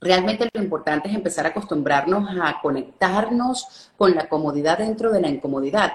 Realmente 0.00 0.48
lo 0.52 0.62
importante 0.62 1.08
es 1.08 1.14
empezar 1.14 1.46
a 1.46 1.50
acostumbrarnos 1.50 2.28
a 2.40 2.60
conectarnos 2.60 3.90
con 3.96 4.14
la 4.14 4.28
comodidad 4.28 4.78
dentro 4.78 5.10
de 5.10 5.20
la 5.20 5.28
incomodidad 5.28 5.92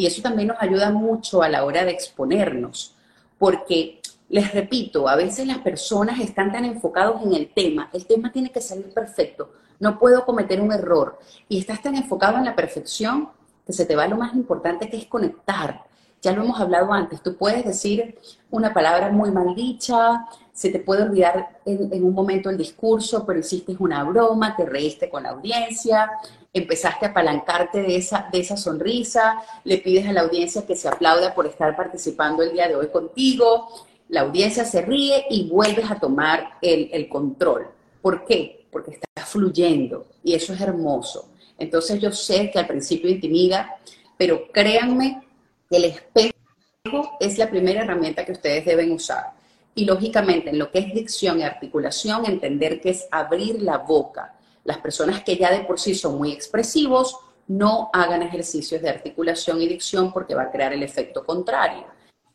y 0.00 0.06
eso 0.06 0.22
también 0.22 0.48
nos 0.48 0.56
ayuda 0.62 0.90
mucho 0.90 1.42
a 1.42 1.50
la 1.50 1.62
hora 1.62 1.84
de 1.84 1.90
exponernos, 1.90 2.96
porque 3.38 4.00
les 4.30 4.50
repito, 4.54 5.06
a 5.06 5.14
veces 5.14 5.46
las 5.46 5.58
personas 5.58 6.18
están 6.20 6.50
tan 6.50 6.64
enfocados 6.64 7.20
en 7.22 7.34
el 7.34 7.52
tema, 7.52 7.90
el 7.92 8.06
tema 8.06 8.32
tiene 8.32 8.50
que 8.50 8.62
salir 8.62 8.94
perfecto, 8.94 9.52
no 9.78 9.98
puedo 9.98 10.24
cometer 10.24 10.58
un 10.62 10.72
error, 10.72 11.18
y 11.50 11.58
estás 11.58 11.82
tan 11.82 11.96
enfocado 11.96 12.38
en 12.38 12.46
la 12.46 12.56
perfección 12.56 13.28
que 13.66 13.74
se 13.74 13.84
te 13.84 13.94
va 13.94 14.08
lo 14.08 14.16
más 14.16 14.32
importante 14.34 14.88
que 14.88 14.96
es 14.96 15.04
conectar. 15.04 15.84
Ya 16.22 16.32
lo 16.32 16.44
hemos 16.44 16.58
hablado 16.58 16.90
antes, 16.94 17.22
tú 17.22 17.36
puedes 17.36 17.62
decir 17.62 18.18
una 18.50 18.72
palabra 18.72 19.10
muy 19.10 19.30
mal 19.30 19.54
dicha, 19.54 20.26
se 20.50 20.70
te 20.70 20.78
puede 20.78 21.02
olvidar 21.02 21.60
en, 21.66 21.92
en 21.92 22.04
un 22.04 22.14
momento 22.14 22.48
el 22.48 22.56
discurso, 22.56 23.26
pero 23.26 23.40
hiciste 23.40 23.76
una 23.78 24.02
broma, 24.04 24.56
te 24.56 24.64
reíste 24.64 25.10
con 25.10 25.24
la 25.24 25.30
audiencia, 25.30 26.10
empezaste 26.52 27.06
a 27.06 27.10
apalancarte 27.10 27.82
de 27.82 27.96
esa, 27.96 28.28
de 28.32 28.40
esa 28.40 28.56
sonrisa, 28.56 29.42
le 29.64 29.78
pides 29.78 30.06
a 30.06 30.12
la 30.12 30.22
audiencia 30.22 30.66
que 30.66 30.76
se 30.76 30.88
aplauda 30.88 31.34
por 31.34 31.46
estar 31.46 31.76
participando 31.76 32.42
el 32.42 32.52
día 32.52 32.68
de 32.68 32.76
hoy 32.76 32.88
contigo, 32.88 33.68
la 34.08 34.22
audiencia 34.22 34.64
se 34.64 34.82
ríe 34.82 35.26
y 35.30 35.48
vuelves 35.48 35.88
a 35.90 36.00
tomar 36.00 36.58
el, 36.60 36.90
el 36.92 37.08
control. 37.08 37.68
¿Por 38.02 38.24
qué? 38.24 38.66
Porque 38.72 38.92
estás 38.92 39.28
fluyendo 39.28 40.06
y 40.24 40.34
eso 40.34 40.52
es 40.52 40.60
hermoso. 40.60 41.28
Entonces 41.58 42.00
yo 42.00 42.10
sé 42.10 42.50
que 42.50 42.58
al 42.58 42.66
principio 42.66 43.08
intimida, 43.08 43.76
pero 44.16 44.50
créanme 44.50 45.22
que 45.68 45.76
el 45.76 45.84
espejo 45.84 47.16
es 47.20 47.38
la 47.38 47.48
primera 47.48 47.82
herramienta 47.82 48.24
que 48.24 48.32
ustedes 48.32 48.64
deben 48.64 48.90
usar. 48.92 49.32
Y 49.74 49.84
lógicamente 49.84 50.50
en 50.50 50.58
lo 50.58 50.72
que 50.72 50.80
es 50.80 50.92
dicción 50.92 51.38
y 51.38 51.44
articulación, 51.44 52.24
entender 52.24 52.80
que 52.80 52.90
es 52.90 53.06
abrir 53.12 53.62
la 53.62 53.78
boca 53.78 54.34
las 54.64 54.78
personas 54.78 55.22
que 55.22 55.36
ya 55.36 55.50
de 55.50 55.64
por 55.64 55.78
sí 55.78 55.94
son 55.94 56.18
muy 56.18 56.32
expresivos 56.32 57.16
no 57.48 57.90
hagan 57.92 58.22
ejercicios 58.22 58.80
de 58.80 58.90
articulación 58.90 59.60
y 59.60 59.66
dicción 59.66 60.12
porque 60.12 60.34
va 60.34 60.42
a 60.42 60.50
crear 60.50 60.72
el 60.72 60.82
efecto 60.82 61.24
contrario. 61.24 61.84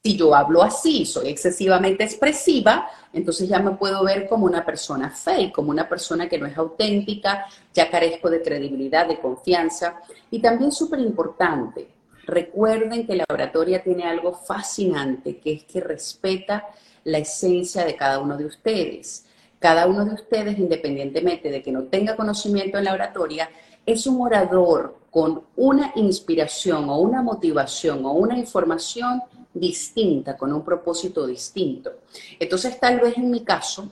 Si 0.03 0.15
yo 0.17 0.35
hablo 0.35 0.61
así, 0.61 1.05
soy 1.05 1.29
excesivamente 1.29 2.03
expresiva, 2.03 2.89
entonces 3.11 3.47
ya 3.49 3.59
me 3.59 3.71
puedo 3.71 4.03
ver 4.03 4.27
como 4.27 4.45
una 4.45 4.63
persona 4.63 5.09
fake, 5.09 5.53
como 5.53 5.71
una 5.71 5.89
persona 5.89 6.29
que 6.29 6.37
no 6.37 6.45
es 6.45 6.55
auténtica, 6.57 7.45
ya 7.73 7.89
carezco 7.89 8.29
de 8.29 8.41
credibilidad, 8.41 9.07
de 9.07 9.19
confianza. 9.19 10.01
Y 10.29 10.39
también 10.39 10.71
súper 10.71 10.99
importante, 10.99 11.87
recuerden 12.25 13.07
que 13.07 13.15
la 13.15 13.25
oratoria 13.27 13.81
tiene 13.81 14.03
algo 14.03 14.33
fascinante, 14.33 15.39
que 15.39 15.53
es 15.53 15.63
que 15.63 15.81
respeta 15.81 16.67
la 17.05 17.19
esencia 17.19 17.85
de 17.85 17.95
cada 17.95 18.19
uno 18.19 18.37
de 18.37 18.45
ustedes 18.45 19.25
cada 19.59 19.87
uno 19.87 20.05
de 20.05 20.13
ustedes, 20.13 20.59
independientemente 20.59 21.49
de 21.49 21.61
que 21.61 21.71
no 21.71 21.83
tenga 21.83 22.15
conocimiento 22.15 22.77
en 22.77 22.85
la 22.85 22.93
oratoria, 22.93 23.49
es 23.85 24.07
un 24.07 24.21
orador 24.21 24.97
con 25.09 25.43
una 25.55 25.91
inspiración 25.95 26.89
o 26.89 26.99
una 26.99 27.21
motivación 27.21 28.05
o 28.05 28.11
una 28.11 28.37
información 28.37 29.21
distinta, 29.53 30.35
con 30.35 30.51
un 30.51 30.63
propósito 30.63 31.25
distinto. 31.25 31.93
Entonces, 32.39 32.79
tal 32.79 32.99
vez 32.99 33.17
en 33.17 33.31
mi 33.31 33.43
caso, 33.43 33.89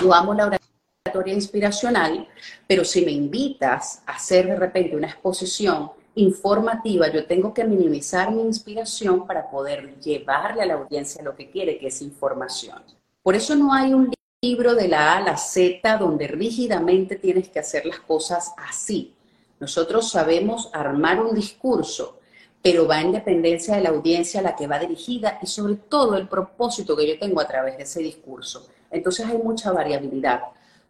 yo 0.00 0.14
amo 0.14 0.32
la 0.34 0.58
oratoria 1.04 1.34
inspiracional, 1.34 2.28
pero 2.66 2.84
si 2.84 3.04
me 3.04 3.10
invitas 3.10 4.02
a 4.06 4.12
hacer 4.12 4.46
de 4.46 4.56
repente 4.56 4.96
una 4.96 5.08
exposición 5.08 5.90
informativa, 6.14 7.10
yo 7.10 7.26
tengo 7.26 7.52
que 7.52 7.64
minimizar 7.64 8.30
mi 8.30 8.42
inspiración 8.42 9.26
para 9.26 9.50
poder 9.50 9.98
llevarle 10.00 10.62
a 10.62 10.66
la 10.66 10.74
audiencia 10.74 11.22
lo 11.22 11.34
que 11.34 11.50
quiere, 11.50 11.78
que 11.78 11.88
es 11.88 12.02
información. 12.02 12.82
Por 13.22 13.34
eso 13.34 13.54
no 13.56 13.72
hay 13.72 13.92
un 13.92 14.12
libro 14.42 14.74
de 14.74 14.88
la 14.88 15.12
A 15.12 15.16
a 15.18 15.20
la 15.20 15.36
Z 15.36 15.98
donde 15.98 16.26
rígidamente 16.26 17.16
tienes 17.16 17.50
que 17.50 17.58
hacer 17.58 17.84
las 17.84 18.00
cosas 18.00 18.54
así. 18.56 19.12
Nosotros 19.58 20.10
sabemos 20.10 20.70
armar 20.72 21.20
un 21.20 21.34
discurso, 21.34 22.20
pero 22.62 22.86
va 22.86 23.02
en 23.02 23.12
dependencia 23.12 23.76
de 23.76 23.82
la 23.82 23.90
audiencia 23.90 24.40
a 24.40 24.42
la 24.42 24.56
que 24.56 24.66
va 24.66 24.78
dirigida 24.78 25.38
y 25.42 25.46
sobre 25.46 25.74
todo 25.74 26.16
el 26.16 26.26
propósito 26.26 26.96
que 26.96 27.06
yo 27.06 27.18
tengo 27.18 27.38
a 27.38 27.46
través 27.46 27.76
de 27.76 27.82
ese 27.82 28.00
discurso. 28.00 28.66
Entonces 28.90 29.26
hay 29.26 29.36
mucha 29.36 29.72
variabilidad. 29.72 30.40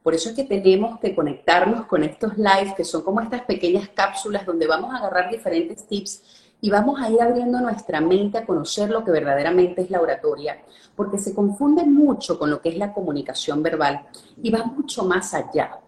Por 0.00 0.14
eso 0.14 0.28
es 0.28 0.36
que 0.36 0.44
tenemos 0.44 1.00
que 1.00 1.12
conectarnos 1.12 1.86
con 1.86 2.04
estos 2.04 2.38
lives, 2.38 2.74
que 2.76 2.84
son 2.84 3.02
como 3.02 3.20
estas 3.20 3.42
pequeñas 3.42 3.88
cápsulas 3.88 4.46
donde 4.46 4.68
vamos 4.68 4.94
a 4.94 4.98
agarrar 4.98 5.28
diferentes 5.28 5.88
tips 5.88 6.22
y 6.60 6.70
vamos 6.70 7.00
a 7.00 7.10
ir 7.10 7.20
abriendo 7.20 7.60
nuestra 7.60 8.00
mente 8.00 8.38
a 8.38 8.46
conocer 8.46 8.90
lo 8.90 9.04
que 9.04 9.10
verdaderamente 9.10 9.82
es 9.82 9.90
la 9.90 10.00
oratoria, 10.00 10.62
porque 10.94 11.18
se 11.18 11.34
confunde 11.34 11.84
mucho 11.84 12.38
con 12.38 12.50
lo 12.50 12.60
que 12.60 12.70
es 12.70 12.76
la 12.76 12.92
comunicación 12.92 13.62
verbal 13.62 14.06
y 14.42 14.50
va 14.50 14.64
mucho 14.64 15.04
más 15.04 15.32
allá. 15.34 15.78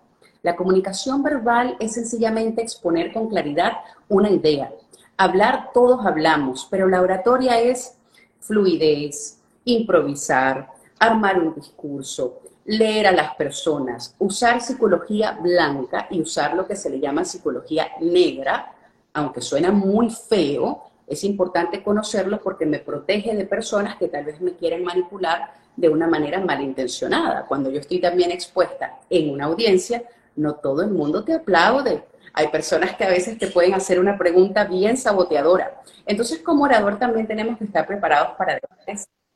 La 0.42 0.56
comunicación 0.56 1.22
verbal 1.22 1.76
es 1.78 1.92
sencillamente 1.92 2.62
exponer 2.62 3.12
con 3.12 3.28
claridad 3.28 3.72
una 4.08 4.30
idea. 4.30 4.72
Hablar 5.16 5.70
todos 5.72 6.04
hablamos, 6.04 6.66
pero 6.70 6.88
la 6.88 7.00
oratoria 7.00 7.60
es 7.60 7.96
fluidez, 8.40 9.40
improvisar, 9.64 10.68
armar 10.98 11.38
un 11.38 11.54
discurso, 11.54 12.40
leer 12.64 13.06
a 13.06 13.12
las 13.12 13.34
personas, 13.34 14.14
usar 14.18 14.60
psicología 14.60 15.32
blanca 15.40 16.06
y 16.10 16.20
usar 16.20 16.54
lo 16.54 16.66
que 16.66 16.76
se 16.76 16.90
le 16.90 17.00
llama 17.00 17.24
psicología 17.24 17.88
negra, 18.00 18.72
aunque 19.12 19.40
suena 19.40 19.70
muy 19.70 20.10
feo, 20.10 20.84
es 21.06 21.24
importante 21.24 21.82
conocerlo 21.82 22.40
porque 22.40 22.66
me 22.66 22.78
protege 22.78 23.34
de 23.34 23.44
personas 23.44 23.96
que 23.96 24.08
tal 24.08 24.24
vez 24.24 24.40
me 24.40 24.54
quieren 24.54 24.84
manipular 24.84 25.54
de 25.76 25.88
una 25.88 26.06
manera 26.06 26.40
malintencionada. 26.40 27.46
Cuando 27.46 27.70
yo 27.70 27.80
estoy 27.80 28.00
también 28.00 28.30
expuesta 28.30 28.98
en 29.10 29.30
una 29.30 29.46
audiencia, 29.46 30.02
no 30.36 30.54
todo 30.54 30.82
el 30.82 30.90
mundo 30.90 31.24
te 31.24 31.34
aplaude. 31.34 32.04
Hay 32.34 32.48
personas 32.48 32.96
que 32.96 33.04
a 33.04 33.10
veces 33.10 33.38
te 33.38 33.48
pueden 33.48 33.74
hacer 33.74 34.00
una 34.00 34.16
pregunta 34.16 34.64
bien 34.64 34.96
saboteadora. 34.96 35.82
Entonces, 36.06 36.38
como 36.38 36.64
orador 36.64 36.98
también 36.98 37.26
tenemos 37.26 37.58
que 37.58 37.64
estar 37.64 37.86
preparados 37.86 38.36
para 38.36 38.58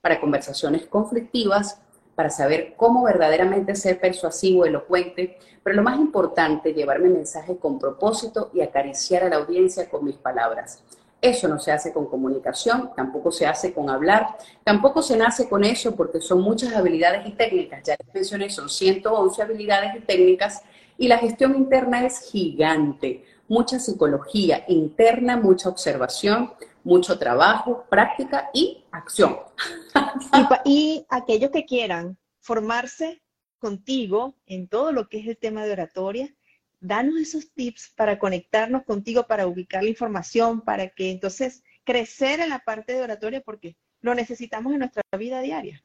para 0.00 0.21
conversaciones 0.21 0.87
conflictivas, 0.87 1.80
para 2.16 2.30
saber 2.30 2.75
cómo 2.76 3.04
verdaderamente 3.04 3.76
ser 3.76 4.00
persuasivo, 4.00 4.64
elocuente, 4.64 5.38
pero 5.62 5.76
lo 5.76 5.82
más 5.82 5.99
importante, 5.99 6.73
llevarme 6.73 7.11
mensaje 7.11 7.58
con 7.58 7.78
propósito 7.78 8.50
y 8.54 8.62
acariciar 8.62 9.23
a 9.23 9.28
la 9.28 9.37
audiencia 9.37 9.88
con 9.88 10.04
mis 10.04 10.16
palabras. 10.16 10.82
Eso 11.20 11.49
no 11.49 11.58
se 11.58 11.73
hace 11.73 11.92
con 11.92 12.06
comunicación, 12.06 12.90
tampoco 12.94 13.30
se 13.30 13.46
hace 13.46 13.73
con 13.73 13.90
hablar, 13.90 14.37
tampoco 14.64 15.02
se 15.02 15.16
nace 15.16 15.49
con 15.49 15.64
eso 15.64 15.94
porque 15.94 16.20
son 16.20 16.40
muchas 16.40 16.75
habilidades 16.75 17.26
y 17.26 17.32
técnicas. 17.32 17.82
Ya 17.85 17.96
les 17.99 18.14
mencioné, 18.14 18.49
son 18.50 18.68
111 18.68 19.42
habilidades 19.42 19.96
y 19.96 20.00
técnicas 20.00 20.62
y 20.96 21.08
la 21.08 21.18
gestión 21.18 21.54
interna 21.54 22.06
es 22.06 22.30
gigante. 22.30 23.25
Mucha 23.49 23.78
psicología 23.78 24.64
interna, 24.68 25.37
mucha 25.37 25.68
observación, 25.68 26.52
mucho 26.87 27.19
trabajo, 27.19 27.85
práctica 27.90 28.49
y 28.55 28.85
acción. 28.93 29.37
Y, 30.64 31.05
aquellos 31.11 31.50
que 31.50 31.64
quieran 31.64 32.16
formarse 32.40 33.23
contigo 33.59 34.37
en 34.47 34.69
todo 34.69 34.93
lo 34.93 35.09
que 35.09 35.19
es 35.19 35.26
el 35.26 35.37
tema 35.37 35.64
de 35.64 35.73
oratoria, 35.73 36.33
danos 36.78 37.16
esos 37.19 37.52
tips 37.52 37.93
para 37.97 38.21
conectarnos 38.21 38.85
contigo, 38.85 39.26
para 39.26 39.49
ubicar 39.49 39.83
la 39.83 39.90
información, 39.90 40.61
para 40.61 40.88
que 40.90 41.11
entonces 41.11 41.64
crecer 41.83 42.38
en 42.38 42.50
la 42.50 42.61
parte 42.61 42.93
de 42.93 43.02
oratoria, 43.02 43.40
porque 43.40 43.76
lo 44.00 44.14
necesitamos 44.14 44.73
en 44.73 44.78
nuestra 44.78 45.02
vida 45.19 45.40
diaria. 45.40 45.83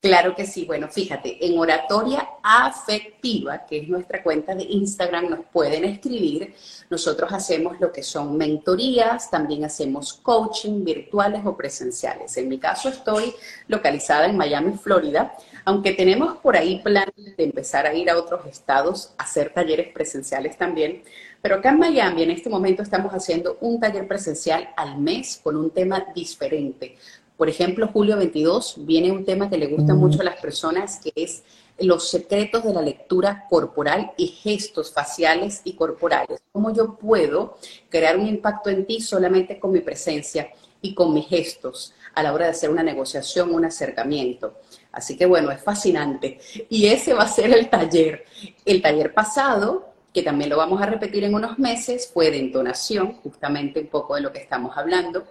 Claro 0.00 0.34
que 0.34 0.46
sí. 0.46 0.64
Bueno, 0.64 0.88
fíjate, 0.88 1.44
en 1.44 1.58
Oratoria 1.58 2.26
Afectiva, 2.42 3.66
que 3.66 3.80
es 3.80 3.88
nuestra 3.88 4.22
cuenta 4.22 4.54
de 4.54 4.62
Instagram, 4.62 5.28
nos 5.28 5.40
pueden 5.52 5.84
escribir. 5.84 6.54
Nosotros 6.88 7.30
hacemos 7.34 7.78
lo 7.80 7.92
que 7.92 8.02
son 8.02 8.34
mentorías, 8.38 9.30
también 9.30 9.62
hacemos 9.62 10.14
coaching 10.14 10.84
virtuales 10.84 11.42
o 11.44 11.54
presenciales. 11.54 12.34
En 12.38 12.48
mi 12.48 12.58
caso 12.58 12.88
estoy 12.88 13.34
localizada 13.68 14.24
en 14.24 14.38
Miami, 14.38 14.72
Florida, 14.78 15.34
aunque 15.66 15.92
tenemos 15.92 16.38
por 16.38 16.56
ahí 16.56 16.80
planes 16.82 17.36
de 17.36 17.44
empezar 17.44 17.86
a 17.86 17.92
ir 17.92 18.08
a 18.08 18.16
otros 18.16 18.46
estados 18.46 19.12
a 19.18 19.24
hacer 19.24 19.52
talleres 19.52 19.92
presenciales 19.92 20.56
también. 20.56 21.02
Pero 21.42 21.56
acá 21.56 21.70
en 21.70 21.78
Miami 21.78 22.22
en 22.22 22.30
este 22.30 22.48
momento 22.48 22.82
estamos 22.82 23.12
haciendo 23.12 23.58
un 23.60 23.78
taller 23.78 24.08
presencial 24.08 24.70
al 24.76 24.98
mes 24.98 25.40
con 25.42 25.56
un 25.56 25.70
tema 25.70 26.06
diferente 26.14 26.96
por 27.40 27.48
ejemplo, 27.48 27.88
julio 27.88 28.18
22 28.18 28.74
viene 28.80 29.10
un 29.10 29.24
tema 29.24 29.48
que 29.48 29.56
le 29.56 29.66
gusta 29.68 29.94
mucho 29.94 30.20
a 30.20 30.24
las 30.24 30.38
personas, 30.42 31.00
que 31.00 31.10
es 31.16 31.42
los 31.78 32.10
secretos 32.10 32.62
de 32.64 32.74
la 32.74 32.82
lectura 32.82 33.46
corporal 33.48 34.12
y 34.18 34.26
gestos 34.26 34.92
faciales 34.92 35.62
y 35.64 35.72
corporales. 35.72 36.42
¿Cómo 36.52 36.70
yo 36.74 36.98
puedo 36.98 37.56
crear 37.88 38.18
un 38.18 38.26
impacto 38.26 38.68
en 38.68 38.84
ti 38.84 39.00
solamente 39.00 39.58
con 39.58 39.72
mi 39.72 39.80
presencia 39.80 40.50
y 40.82 40.92
con 40.92 41.14
mis 41.14 41.28
gestos 41.28 41.94
a 42.14 42.22
la 42.22 42.34
hora 42.34 42.44
de 42.44 42.50
hacer 42.50 42.68
una 42.68 42.82
negociación, 42.82 43.54
un 43.54 43.64
acercamiento? 43.64 44.58
Así 44.92 45.16
que 45.16 45.24
bueno, 45.24 45.50
es 45.50 45.62
fascinante. 45.62 46.40
Y 46.68 46.88
ese 46.88 47.14
va 47.14 47.22
a 47.22 47.28
ser 47.28 47.54
el 47.54 47.70
taller. 47.70 48.26
El 48.66 48.82
taller 48.82 49.14
pasado, 49.14 49.94
que 50.12 50.22
también 50.22 50.50
lo 50.50 50.58
vamos 50.58 50.82
a 50.82 50.84
repetir 50.84 51.24
en 51.24 51.32
unos 51.32 51.58
meses, 51.58 52.10
fue 52.12 52.30
de 52.30 52.38
entonación, 52.38 53.14
justamente 53.14 53.80
un 53.80 53.86
poco 53.86 54.16
de 54.16 54.20
lo 54.20 54.30
que 54.30 54.40
estamos 54.40 54.76
hablando. 54.76 55.24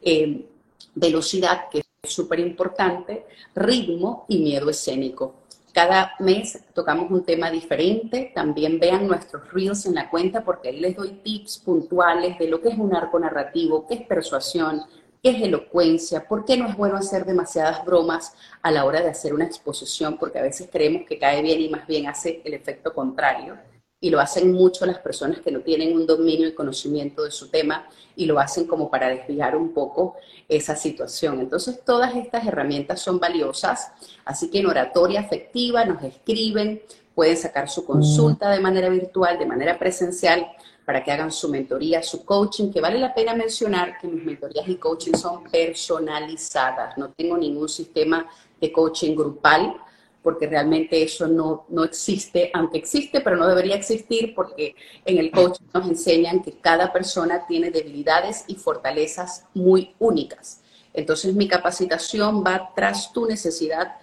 Eh, 0.00 0.46
velocidad, 0.96 1.68
que 1.70 1.82
es 2.02 2.10
súper 2.10 2.40
importante, 2.40 3.26
ritmo 3.54 4.24
y 4.28 4.38
miedo 4.38 4.68
escénico. 4.68 5.36
Cada 5.72 6.14
mes 6.20 6.58
tocamos 6.72 7.10
un 7.10 7.22
tema 7.22 7.50
diferente. 7.50 8.32
También 8.34 8.80
vean 8.80 9.06
nuestros 9.06 9.52
reels 9.52 9.84
en 9.86 9.94
la 9.94 10.08
cuenta 10.08 10.42
porque 10.42 10.70
ahí 10.70 10.80
les 10.80 10.96
doy 10.96 11.20
tips 11.22 11.58
puntuales 11.58 12.38
de 12.38 12.48
lo 12.48 12.60
que 12.60 12.70
es 12.70 12.78
un 12.78 12.94
arco 12.94 13.20
narrativo, 13.20 13.86
qué 13.86 13.94
es 13.96 14.06
persuasión, 14.06 14.82
qué 15.22 15.30
es 15.30 15.42
elocuencia, 15.42 16.26
por 16.26 16.46
qué 16.46 16.56
no 16.56 16.66
es 16.66 16.76
bueno 16.76 16.96
hacer 16.96 17.26
demasiadas 17.26 17.84
bromas 17.84 18.32
a 18.62 18.70
la 18.70 18.86
hora 18.86 19.02
de 19.02 19.10
hacer 19.10 19.34
una 19.34 19.44
exposición, 19.44 20.16
porque 20.16 20.38
a 20.38 20.42
veces 20.42 20.70
creemos 20.72 21.02
que 21.06 21.18
cae 21.18 21.42
bien 21.42 21.60
y 21.60 21.68
más 21.68 21.86
bien 21.86 22.06
hace 22.06 22.40
el 22.42 22.54
efecto 22.54 22.94
contrario 22.94 23.58
y 24.00 24.10
lo 24.10 24.20
hacen 24.20 24.52
mucho 24.52 24.84
las 24.84 24.98
personas 24.98 25.40
que 25.40 25.50
no 25.50 25.60
tienen 25.60 25.96
un 25.96 26.06
dominio 26.06 26.48
y 26.48 26.54
conocimiento 26.54 27.22
de 27.22 27.30
su 27.30 27.48
tema 27.48 27.88
y 28.14 28.26
lo 28.26 28.38
hacen 28.38 28.66
como 28.66 28.90
para 28.90 29.08
desviar 29.08 29.56
un 29.56 29.72
poco 29.72 30.16
esa 30.48 30.76
situación. 30.76 31.40
Entonces, 31.40 31.82
todas 31.84 32.14
estas 32.14 32.46
herramientas 32.46 33.00
son 33.00 33.18
valiosas, 33.18 33.92
así 34.24 34.50
que 34.50 34.60
en 34.60 34.66
oratoria 34.66 35.20
afectiva 35.20 35.84
nos 35.84 36.02
escriben, 36.02 36.82
pueden 37.14 37.36
sacar 37.36 37.70
su 37.70 37.84
consulta 37.86 38.50
de 38.50 38.60
manera 38.60 38.90
virtual, 38.90 39.38
de 39.38 39.46
manera 39.46 39.78
presencial, 39.78 40.46
para 40.84 41.02
que 41.02 41.10
hagan 41.10 41.32
su 41.32 41.48
mentoría, 41.48 42.02
su 42.02 42.24
coaching, 42.24 42.70
que 42.70 42.80
vale 42.80 42.98
la 42.98 43.12
pena 43.12 43.34
mencionar 43.34 43.98
que 43.98 44.06
mis 44.06 44.24
mentorías 44.24 44.68
y 44.68 44.76
coaching 44.76 45.14
son 45.14 45.42
personalizadas, 45.44 46.96
no 46.96 47.10
tengo 47.10 47.36
ningún 47.36 47.68
sistema 47.68 48.24
de 48.60 48.70
coaching 48.70 49.16
grupal, 49.16 49.74
porque 50.26 50.48
realmente 50.48 51.04
eso 51.04 51.28
no, 51.28 51.66
no 51.68 51.84
existe, 51.84 52.50
aunque 52.52 52.78
existe, 52.78 53.20
pero 53.20 53.36
no 53.36 53.46
debería 53.46 53.76
existir 53.76 54.34
porque 54.34 54.74
en 55.04 55.18
el 55.18 55.30
coaching 55.30 55.66
nos 55.72 55.88
enseñan 55.88 56.42
que 56.42 56.58
cada 56.58 56.92
persona 56.92 57.46
tiene 57.46 57.70
debilidades 57.70 58.42
y 58.48 58.56
fortalezas 58.56 59.44
muy 59.54 59.94
únicas. 60.00 60.62
Entonces 60.92 61.32
mi 61.32 61.46
capacitación 61.46 62.42
va 62.44 62.72
tras 62.74 63.12
tu 63.12 63.24
necesidad 63.26 63.98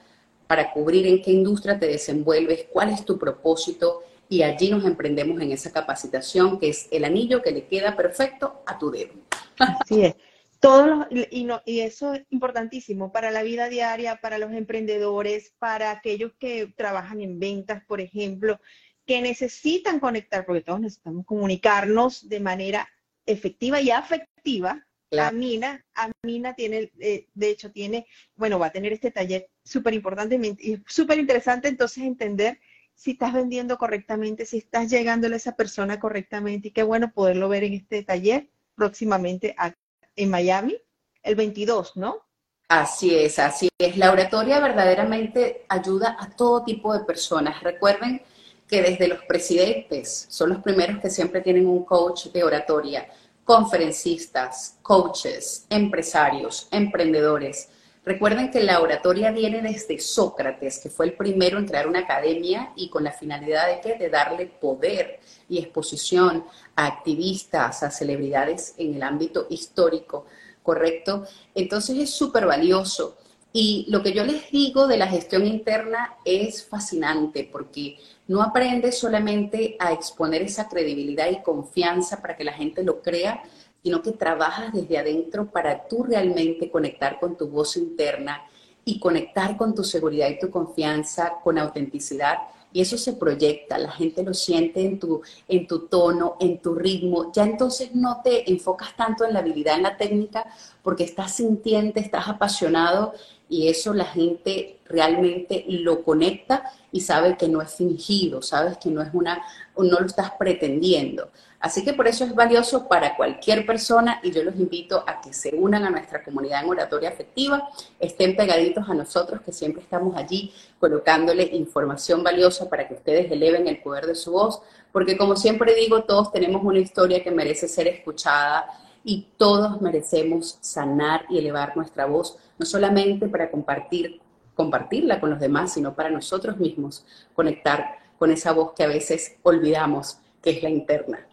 para 0.47 0.71
cubrir 0.71 1.07
en 1.07 1.21
qué 1.21 1.31
industria 1.31 1.77
te 1.77 1.87
desenvuelves, 1.87 2.67
cuál 2.71 2.91
es 2.91 3.03
tu 3.03 3.19
propósito 3.19 4.03
y 4.29 4.43
allí 4.43 4.69
nos 4.69 4.85
emprendemos 4.85 5.41
en 5.41 5.51
esa 5.51 5.73
capacitación 5.73 6.57
que 6.57 6.69
es 6.69 6.87
el 6.91 7.03
anillo 7.03 7.41
que 7.41 7.51
le 7.51 7.67
queda 7.67 7.97
perfecto 7.97 8.61
a 8.65 8.79
tu 8.79 8.91
dedo. 8.91 9.11
Así 9.59 10.05
es. 10.05 10.15
Todos 10.63 11.07
y, 11.09 11.43
no, 11.43 11.61
y 11.65 11.81
eso 11.81 12.13
es 12.13 12.23
importantísimo 12.29 13.11
para 13.11 13.31
la 13.31 13.43
vida 13.43 13.67
diaria, 13.67 14.21
para 14.21 14.37
los 14.37 14.53
emprendedores, 14.53 15.53
para 15.59 15.91
aquellos 15.91 16.31
que 16.39 16.67
trabajan 16.77 17.19
en 17.19 17.37
ventas, 17.37 17.83
por 17.85 17.99
ejemplo, 17.99 18.61
que 19.05 19.21
necesitan 19.21 19.99
conectar, 19.99 20.45
porque 20.45 20.61
todos 20.61 20.79
necesitamos 20.79 21.25
comunicarnos 21.25 22.29
de 22.29 22.39
manera 22.39 22.87
efectiva 23.25 23.81
y 23.81 23.91
afectiva. 23.91 24.87
Amina, 25.11 25.85
Amina 25.95 26.55
tiene, 26.55 26.93
eh, 26.97 27.27
de 27.33 27.49
hecho, 27.49 27.69
tiene, 27.69 28.07
bueno, 28.37 28.57
va 28.57 28.67
a 28.67 28.71
tener 28.71 28.93
este 28.93 29.11
taller 29.11 29.49
súper 29.65 29.93
importante 29.93 30.39
y 30.59 30.81
súper 30.87 31.19
interesante 31.19 31.67
entonces 31.67 32.05
entender 32.05 32.61
si 32.95 33.11
estás 33.11 33.33
vendiendo 33.33 33.77
correctamente, 33.77 34.45
si 34.45 34.59
estás 34.59 34.89
llegándole 34.89 35.33
a 35.33 35.37
esa 35.37 35.57
persona 35.57 35.99
correctamente 35.99 36.69
y 36.69 36.71
qué 36.71 36.83
bueno 36.83 37.11
poderlo 37.11 37.49
ver 37.49 37.65
en 37.65 37.73
este 37.73 38.01
taller 38.03 38.49
próximamente 38.75 39.53
aquí 39.57 39.82
en 40.15 40.29
Miami, 40.29 40.77
el 41.21 41.35
22, 41.35 41.95
¿no? 41.95 42.23
Así 42.67 43.15
es, 43.15 43.39
así 43.39 43.69
es. 43.77 43.97
La 43.97 44.11
oratoria 44.11 44.59
verdaderamente 44.59 45.65
ayuda 45.69 46.17
a 46.19 46.35
todo 46.35 46.63
tipo 46.63 46.93
de 46.93 47.05
personas. 47.05 47.61
Recuerden 47.61 48.21
que 48.67 48.81
desde 48.81 49.07
los 49.07 49.23
presidentes 49.25 50.25
son 50.29 50.49
los 50.49 50.59
primeros 50.63 50.99
que 50.99 51.09
siempre 51.09 51.41
tienen 51.41 51.67
un 51.67 51.85
coach 51.85 52.27
de 52.27 52.43
oratoria, 52.43 53.07
conferencistas, 53.43 54.77
coaches, 54.81 55.65
empresarios, 55.69 56.67
emprendedores. 56.71 57.69
Recuerden 58.05 58.51
que 58.51 58.63
la 58.63 58.81
oratoria 58.81 59.31
viene 59.31 59.61
desde 59.61 59.99
Sócrates, 59.99 60.79
que 60.79 60.89
fue 60.89 61.05
el 61.05 61.13
primero 61.13 61.57
en 61.57 61.67
crear 61.67 61.87
una 61.87 61.99
academia 61.99 62.73
y 62.75 62.89
con 62.89 63.03
la 63.03 63.11
finalidad 63.11 63.67
de 63.67 63.81
que 63.81 63.97
de 63.97 64.09
darle 64.09 64.47
poder 64.47 65.19
y 65.49 65.59
exposición 65.59 66.45
a 66.75 66.85
activistas, 66.85 67.83
a 67.83 67.91
celebridades 67.91 68.73
en 68.77 68.95
el 68.95 69.03
ámbito 69.03 69.47
histórico, 69.49 70.25
¿correcto? 70.61 71.25
Entonces 71.53 71.97
es 71.97 72.09
súper 72.11 72.45
valioso. 72.45 73.17
Y 73.55 73.85
lo 73.89 74.01
que 74.01 74.13
yo 74.13 74.25
les 74.25 74.49
digo 74.49 74.87
de 74.87 74.97
la 74.97 75.07
gestión 75.07 75.45
interna 75.45 76.15
es 76.25 76.65
fascinante 76.65 77.47
porque 77.51 77.97
no 78.27 78.41
aprendes 78.41 78.97
solamente 78.97 79.75
a 79.79 79.91
exponer 79.91 80.41
esa 80.41 80.67
credibilidad 80.67 81.29
y 81.29 81.43
confianza 81.43 82.19
para 82.19 82.35
que 82.35 82.43
la 82.43 82.53
gente 82.53 82.83
lo 82.83 83.01
crea, 83.01 83.43
sino 83.83 84.01
que 84.01 84.13
trabajas 84.13 84.73
desde 84.73 84.97
adentro 84.97 85.51
para 85.51 85.87
tú 85.87 86.03
realmente 86.03 86.71
conectar 86.71 87.19
con 87.19 87.37
tu 87.37 87.47
voz 87.47 87.77
interna 87.77 88.41
y 88.85 88.99
conectar 88.99 89.55
con 89.55 89.75
tu 89.75 89.83
seguridad 89.83 90.29
y 90.29 90.39
tu 90.39 90.49
confianza 90.49 91.33
con 91.43 91.57
autenticidad 91.57 92.37
y 92.73 92.81
eso 92.81 92.97
se 92.97 93.13
proyecta, 93.13 93.77
la 93.77 93.91
gente 93.91 94.23
lo 94.23 94.33
siente 94.33 94.81
en 94.81 94.99
tu, 94.99 95.21
en 95.47 95.67
tu 95.67 95.87
tono, 95.87 96.37
en 96.39 96.57
tu 96.57 96.73
ritmo, 96.73 97.31
ya 97.31 97.43
entonces 97.43 97.93
no 97.93 98.21
te 98.23 98.51
enfocas 98.51 98.95
tanto 98.97 99.23
en 99.23 99.33
la 99.33 99.39
habilidad, 99.39 99.77
en 99.77 99.83
la 99.83 99.95
técnica, 99.95 100.45
porque 100.81 101.03
estás 101.03 101.35
sintiente, 101.35 101.99
estás 101.99 102.27
apasionado 102.27 103.13
y 103.47 103.67
eso 103.67 103.93
la 103.93 104.05
gente 104.05 104.79
realmente 104.85 105.65
lo 105.67 106.03
conecta 106.03 106.63
y 106.91 107.01
sabe 107.01 107.37
que 107.37 107.47
no 107.47 107.61
es 107.61 107.73
fingido, 107.73 108.41
sabes 108.41 108.77
que 108.79 108.89
no 108.89 109.01
es 109.01 109.09
una, 109.13 109.43
no 109.77 109.99
lo 109.99 110.05
estás 110.05 110.31
pretendiendo. 110.39 111.29
Así 111.63 111.85
que 111.85 111.93
por 111.93 112.09
eso 112.09 112.25
es 112.25 112.35
valioso 112.35 112.89
para 112.89 113.15
cualquier 113.15 113.65
persona 113.65 114.19
y 114.21 114.31
yo 114.31 114.43
los 114.43 114.57
invito 114.57 115.01
a 115.07 115.21
que 115.21 115.31
se 115.31 115.55
unan 115.55 115.85
a 115.85 115.89
nuestra 115.89 116.21
comunidad 116.21 116.61
en 116.61 116.69
oratoria 116.69 117.07
afectiva, 117.07 117.69
estén 118.01 118.35
pegaditos 118.35 118.89
a 118.89 118.93
nosotros 118.93 119.39
que 119.39 119.53
siempre 119.53 119.81
estamos 119.81 120.17
allí 120.17 120.53
colocándole 120.77 121.43
información 121.53 122.21
valiosa 122.21 122.69
para 122.69 122.85
que 122.85 122.95
ustedes 122.95 123.31
eleven 123.31 123.65
el 123.69 123.81
poder 123.81 124.07
de 124.07 124.15
su 124.15 124.33
voz, 124.33 124.61
porque 124.91 125.17
como 125.17 125.37
siempre 125.37 125.73
digo, 125.73 126.03
todos 126.03 126.33
tenemos 126.33 126.61
una 126.65 126.79
historia 126.79 127.23
que 127.23 127.31
merece 127.31 127.69
ser 127.69 127.87
escuchada 127.87 128.65
y 129.05 129.29
todos 129.37 129.79
merecemos 129.79 130.57
sanar 130.59 131.25
y 131.29 131.37
elevar 131.37 131.77
nuestra 131.77 132.07
voz, 132.07 132.37
no 132.59 132.65
solamente 132.65 133.29
para 133.29 133.49
compartir, 133.49 134.19
compartirla 134.53 135.21
con 135.21 135.29
los 135.29 135.39
demás, 135.39 135.71
sino 135.71 135.95
para 135.95 136.09
nosotros 136.09 136.57
mismos 136.57 137.05
conectar 137.33 137.99
con 138.19 138.31
esa 138.31 138.51
voz 138.51 138.73
que 138.73 138.83
a 138.83 138.87
veces 138.87 139.37
olvidamos, 139.43 140.17
que 140.41 140.49
es 140.49 140.61
la 140.61 140.69
interna. 140.69 141.25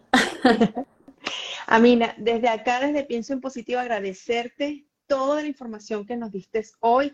Amina, 1.67 2.15
desde 2.17 2.49
acá, 2.49 2.79
desde 2.79 3.03
Pienso 3.03 3.33
en 3.33 3.41
Positivo, 3.41 3.79
agradecerte 3.79 4.85
toda 5.07 5.41
la 5.41 5.47
información 5.47 6.05
que 6.05 6.17
nos 6.17 6.31
diste 6.31 6.63
hoy. 6.79 7.13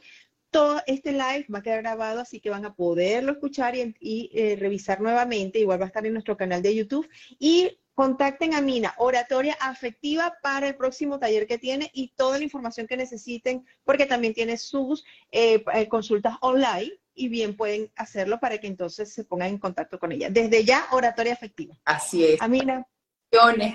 Todo 0.49 0.81
este 0.88 1.12
live 1.12 1.45
va 1.53 1.60
a 1.60 1.62
quedar 1.62 1.81
grabado, 1.81 2.21
así 2.21 2.39
que 2.39 2.49
van 2.49 2.65
a 2.65 2.73
poderlo 2.73 3.33
escuchar 3.33 3.75
y, 3.75 4.31
eh, 4.33 4.55
revisar 4.57 5.01
nuevamente. 5.01 5.60
Igual 5.60 5.81
va 5.81 5.86
a 5.86 5.88
estar 5.88 6.05
en 6.05 6.13
nuestro 6.13 6.38
canal 6.38 6.62
de 6.62 6.73
YouTube. 6.73 7.07
Y 7.38 7.77
contacten 7.93 8.53
a 8.53 8.62
Mina, 8.62 8.93
Oratoria 8.97 9.57
Afectiva, 9.60 10.36
para 10.41 10.69
el 10.69 10.75
próximo 10.75 11.19
taller 11.19 11.47
que 11.47 11.57
tiene 11.57 11.89
y 11.93 12.13
toda 12.15 12.38
la 12.38 12.43
información 12.43 12.88
que 12.88 12.95
necesiten, 12.95 13.65
porque 13.83 14.05
también 14.05 14.33
tiene 14.33 14.57
sus 14.57 15.03
eh, 15.31 15.63
eh, 15.73 15.88
consultas 15.88 16.38
online 16.41 16.93
y 17.17 17.27
bien 17.27 17.58
pueden 17.58 17.91
hacerlo 17.95 18.39
para 18.39 18.60
que 18.60 18.67
entonces 18.67 19.12
se 19.12 19.25
pongan 19.25 19.49
en 19.49 19.58
contacto 19.58 19.99
con 19.99 20.12
ella. 20.12 20.30
Desde 20.30 20.63
ya, 20.63 20.86
Oratoria 20.91 21.34
Afectiva. 21.34 21.75
Así 21.84 22.23
es. 22.23 22.41
Amina. 22.41 22.86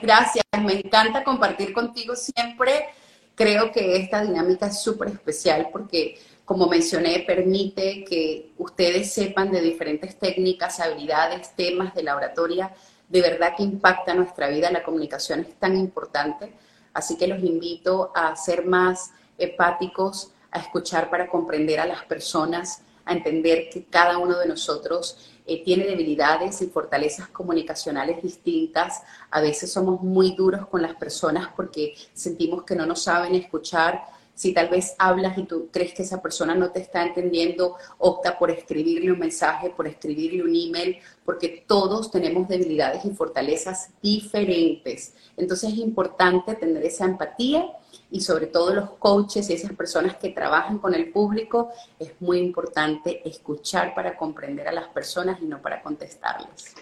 Gracias, 0.00 0.44
me 0.62 0.74
encanta 0.74 1.22
compartir 1.22 1.72
contigo 1.72 2.16
siempre. 2.16 2.86
Creo 3.34 3.70
que 3.70 3.96
esta 3.96 4.22
dinámica 4.22 4.66
es 4.66 4.80
súper 4.80 5.08
especial 5.08 5.68
porque, 5.70 6.18
como 6.44 6.68
mencioné, 6.68 7.24
permite 7.26 8.04
que 8.04 8.52
ustedes 8.56 9.12
sepan 9.12 9.50
de 9.50 9.60
diferentes 9.60 10.18
técnicas, 10.18 10.80
habilidades, 10.80 11.54
temas 11.54 11.94
de 11.94 12.02
la 12.02 12.16
oratoria. 12.16 12.72
De 13.08 13.20
verdad 13.20 13.54
que 13.56 13.62
impacta 13.62 14.14
nuestra 14.14 14.48
vida, 14.48 14.70
la 14.70 14.82
comunicación 14.82 15.40
es 15.40 15.54
tan 15.56 15.76
importante. 15.76 16.52
Así 16.94 17.16
que 17.16 17.26
los 17.26 17.42
invito 17.42 18.12
a 18.14 18.34
ser 18.36 18.64
más 18.64 19.12
hepáticos, 19.36 20.32
a 20.50 20.60
escuchar 20.60 21.10
para 21.10 21.28
comprender 21.28 21.80
a 21.80 21.86
las 21.86 22.04
personas, 22.04 22.82
a 23.04 23.12
entender 23.12 23.68
que 23.70 23.84
cada 23.84 24.18
uno 24.18 24.38
de 24.38 24.46
nosotros 24.46 25.18
eh, 25.44 25.64
tiene 25.64 25.84
debilidades 25.84 26.62
y 26.62 26.68
fortalezas 26.68 27.28
comunicacionales 27.28 28.22
distintas. 28.22 29.02
A 29.30 29.40
veces 29.40 29.72
somos 29.72 30.00
muy 30.00 30.36
duros 30.36 30.66
con 30.68 30.82
las 30.82 30.94
personas 30.94 31.48
porque 31.56 31.94
sentimos 32.14 32.62
que 32.64 32.76
no 32.76 32.86
nos 32.86 33.02
saben 33.02 33.34
escuchar. 33.34 34.04
Si 34.34 34.54
tal 34.54 34.68
vez 34.68 34.94
hablas 34.98 35.36
y 35.36 35.42
tú 35.42 35.68
crees 35.70 35.92
que 35.94 36.02
esa 36.02 36.22
persona 36.22 36.54
no 36.54 36.70
te 36.70 36.80
está 36.80 37.02
entendiendo, 37.02 37.76
opta 37.98 38.38
por 38.38 38.50
escribirle 38.50 39.12
un 39.12 39.18
mensaje, 39.18 39.70
por 39.70 39.86
escribirle 39.86 40.42
un 40.42 40.54
email, 40.54 40.98
porque 41.24 41.64
todos 41.66 42.10
tenemos 42.10 42.48
debilidades 42.48 43.04
y 43.04 43.10
fortalezas 43.10 43.90
diferentes. 44.00 45.14
Entonces 45.36 45.72
es 45.72 45.78
importante 45.78 46.54
tener 46.54 46.84
esa 46.84 47.04
empatía 47.04 47.66
y 48.12 48.20
sobre 48.20 48.46
todo 48.46 48.74
los 48.74 48.90
coaches 48.90 49.48
y 49.48 49.54
esas 49.54 49.72
personas 49.72 50.16
que 50.16 50.28
trabajan 50.28 50.78
con 50.78 50.94
el 50.94 51.10
público, 51.10 51.72
es 51.98 52.12
muy 52.20 52.38
importante 52.38 53.26
escuchar 53.28 53.94
para 53.94 54.16
comprender 54.16 54.68
a 54.68 54.72
las 54.72 54.88
personas 54.88 55.40
y 55.40 55.46
no 55.46 55.62
para 55.62 55.82
contestarles. 55.82 56.74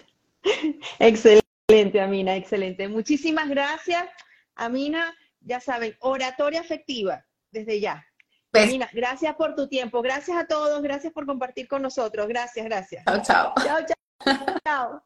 Excelente, 0.99 2.01
Amina, 2.01 2.35
excelente. 2.35 2.87
Muchísimas 2.89 3.47
gracias, 3.47 4.03
Amina. 4.55 5.15
Ya 5.39 5.61
saben, 5.61 5.95
oratoria 6.01 6.59
afectiva, 6.59 7.25
desde 7.49 7.79
ya. 7.79 8.05
Pues 8.51 8.65
Amina, 8.65 8.89
gracias 8.91 9.33
por 9.35 9.55
tu 9.55 9.69
tiempo. 9.69 10.01
Gracias 10.01 10.37
a 10.37 10.45
todos. 10.45 10.81
Gracias 10.81 11.13
por 11.13 11.25
compartir 11.25 11.69
con 11.69 11.81
nosotros. 11.81 12.27
Gracias, 12.27 12.65
gracias. 12.65 13.05
Chao, 13.05 13.21
chao. 13.21 13.53
Chao, 13.63 13.79
chao. 13.85 14.55
chao. 14.65 15.03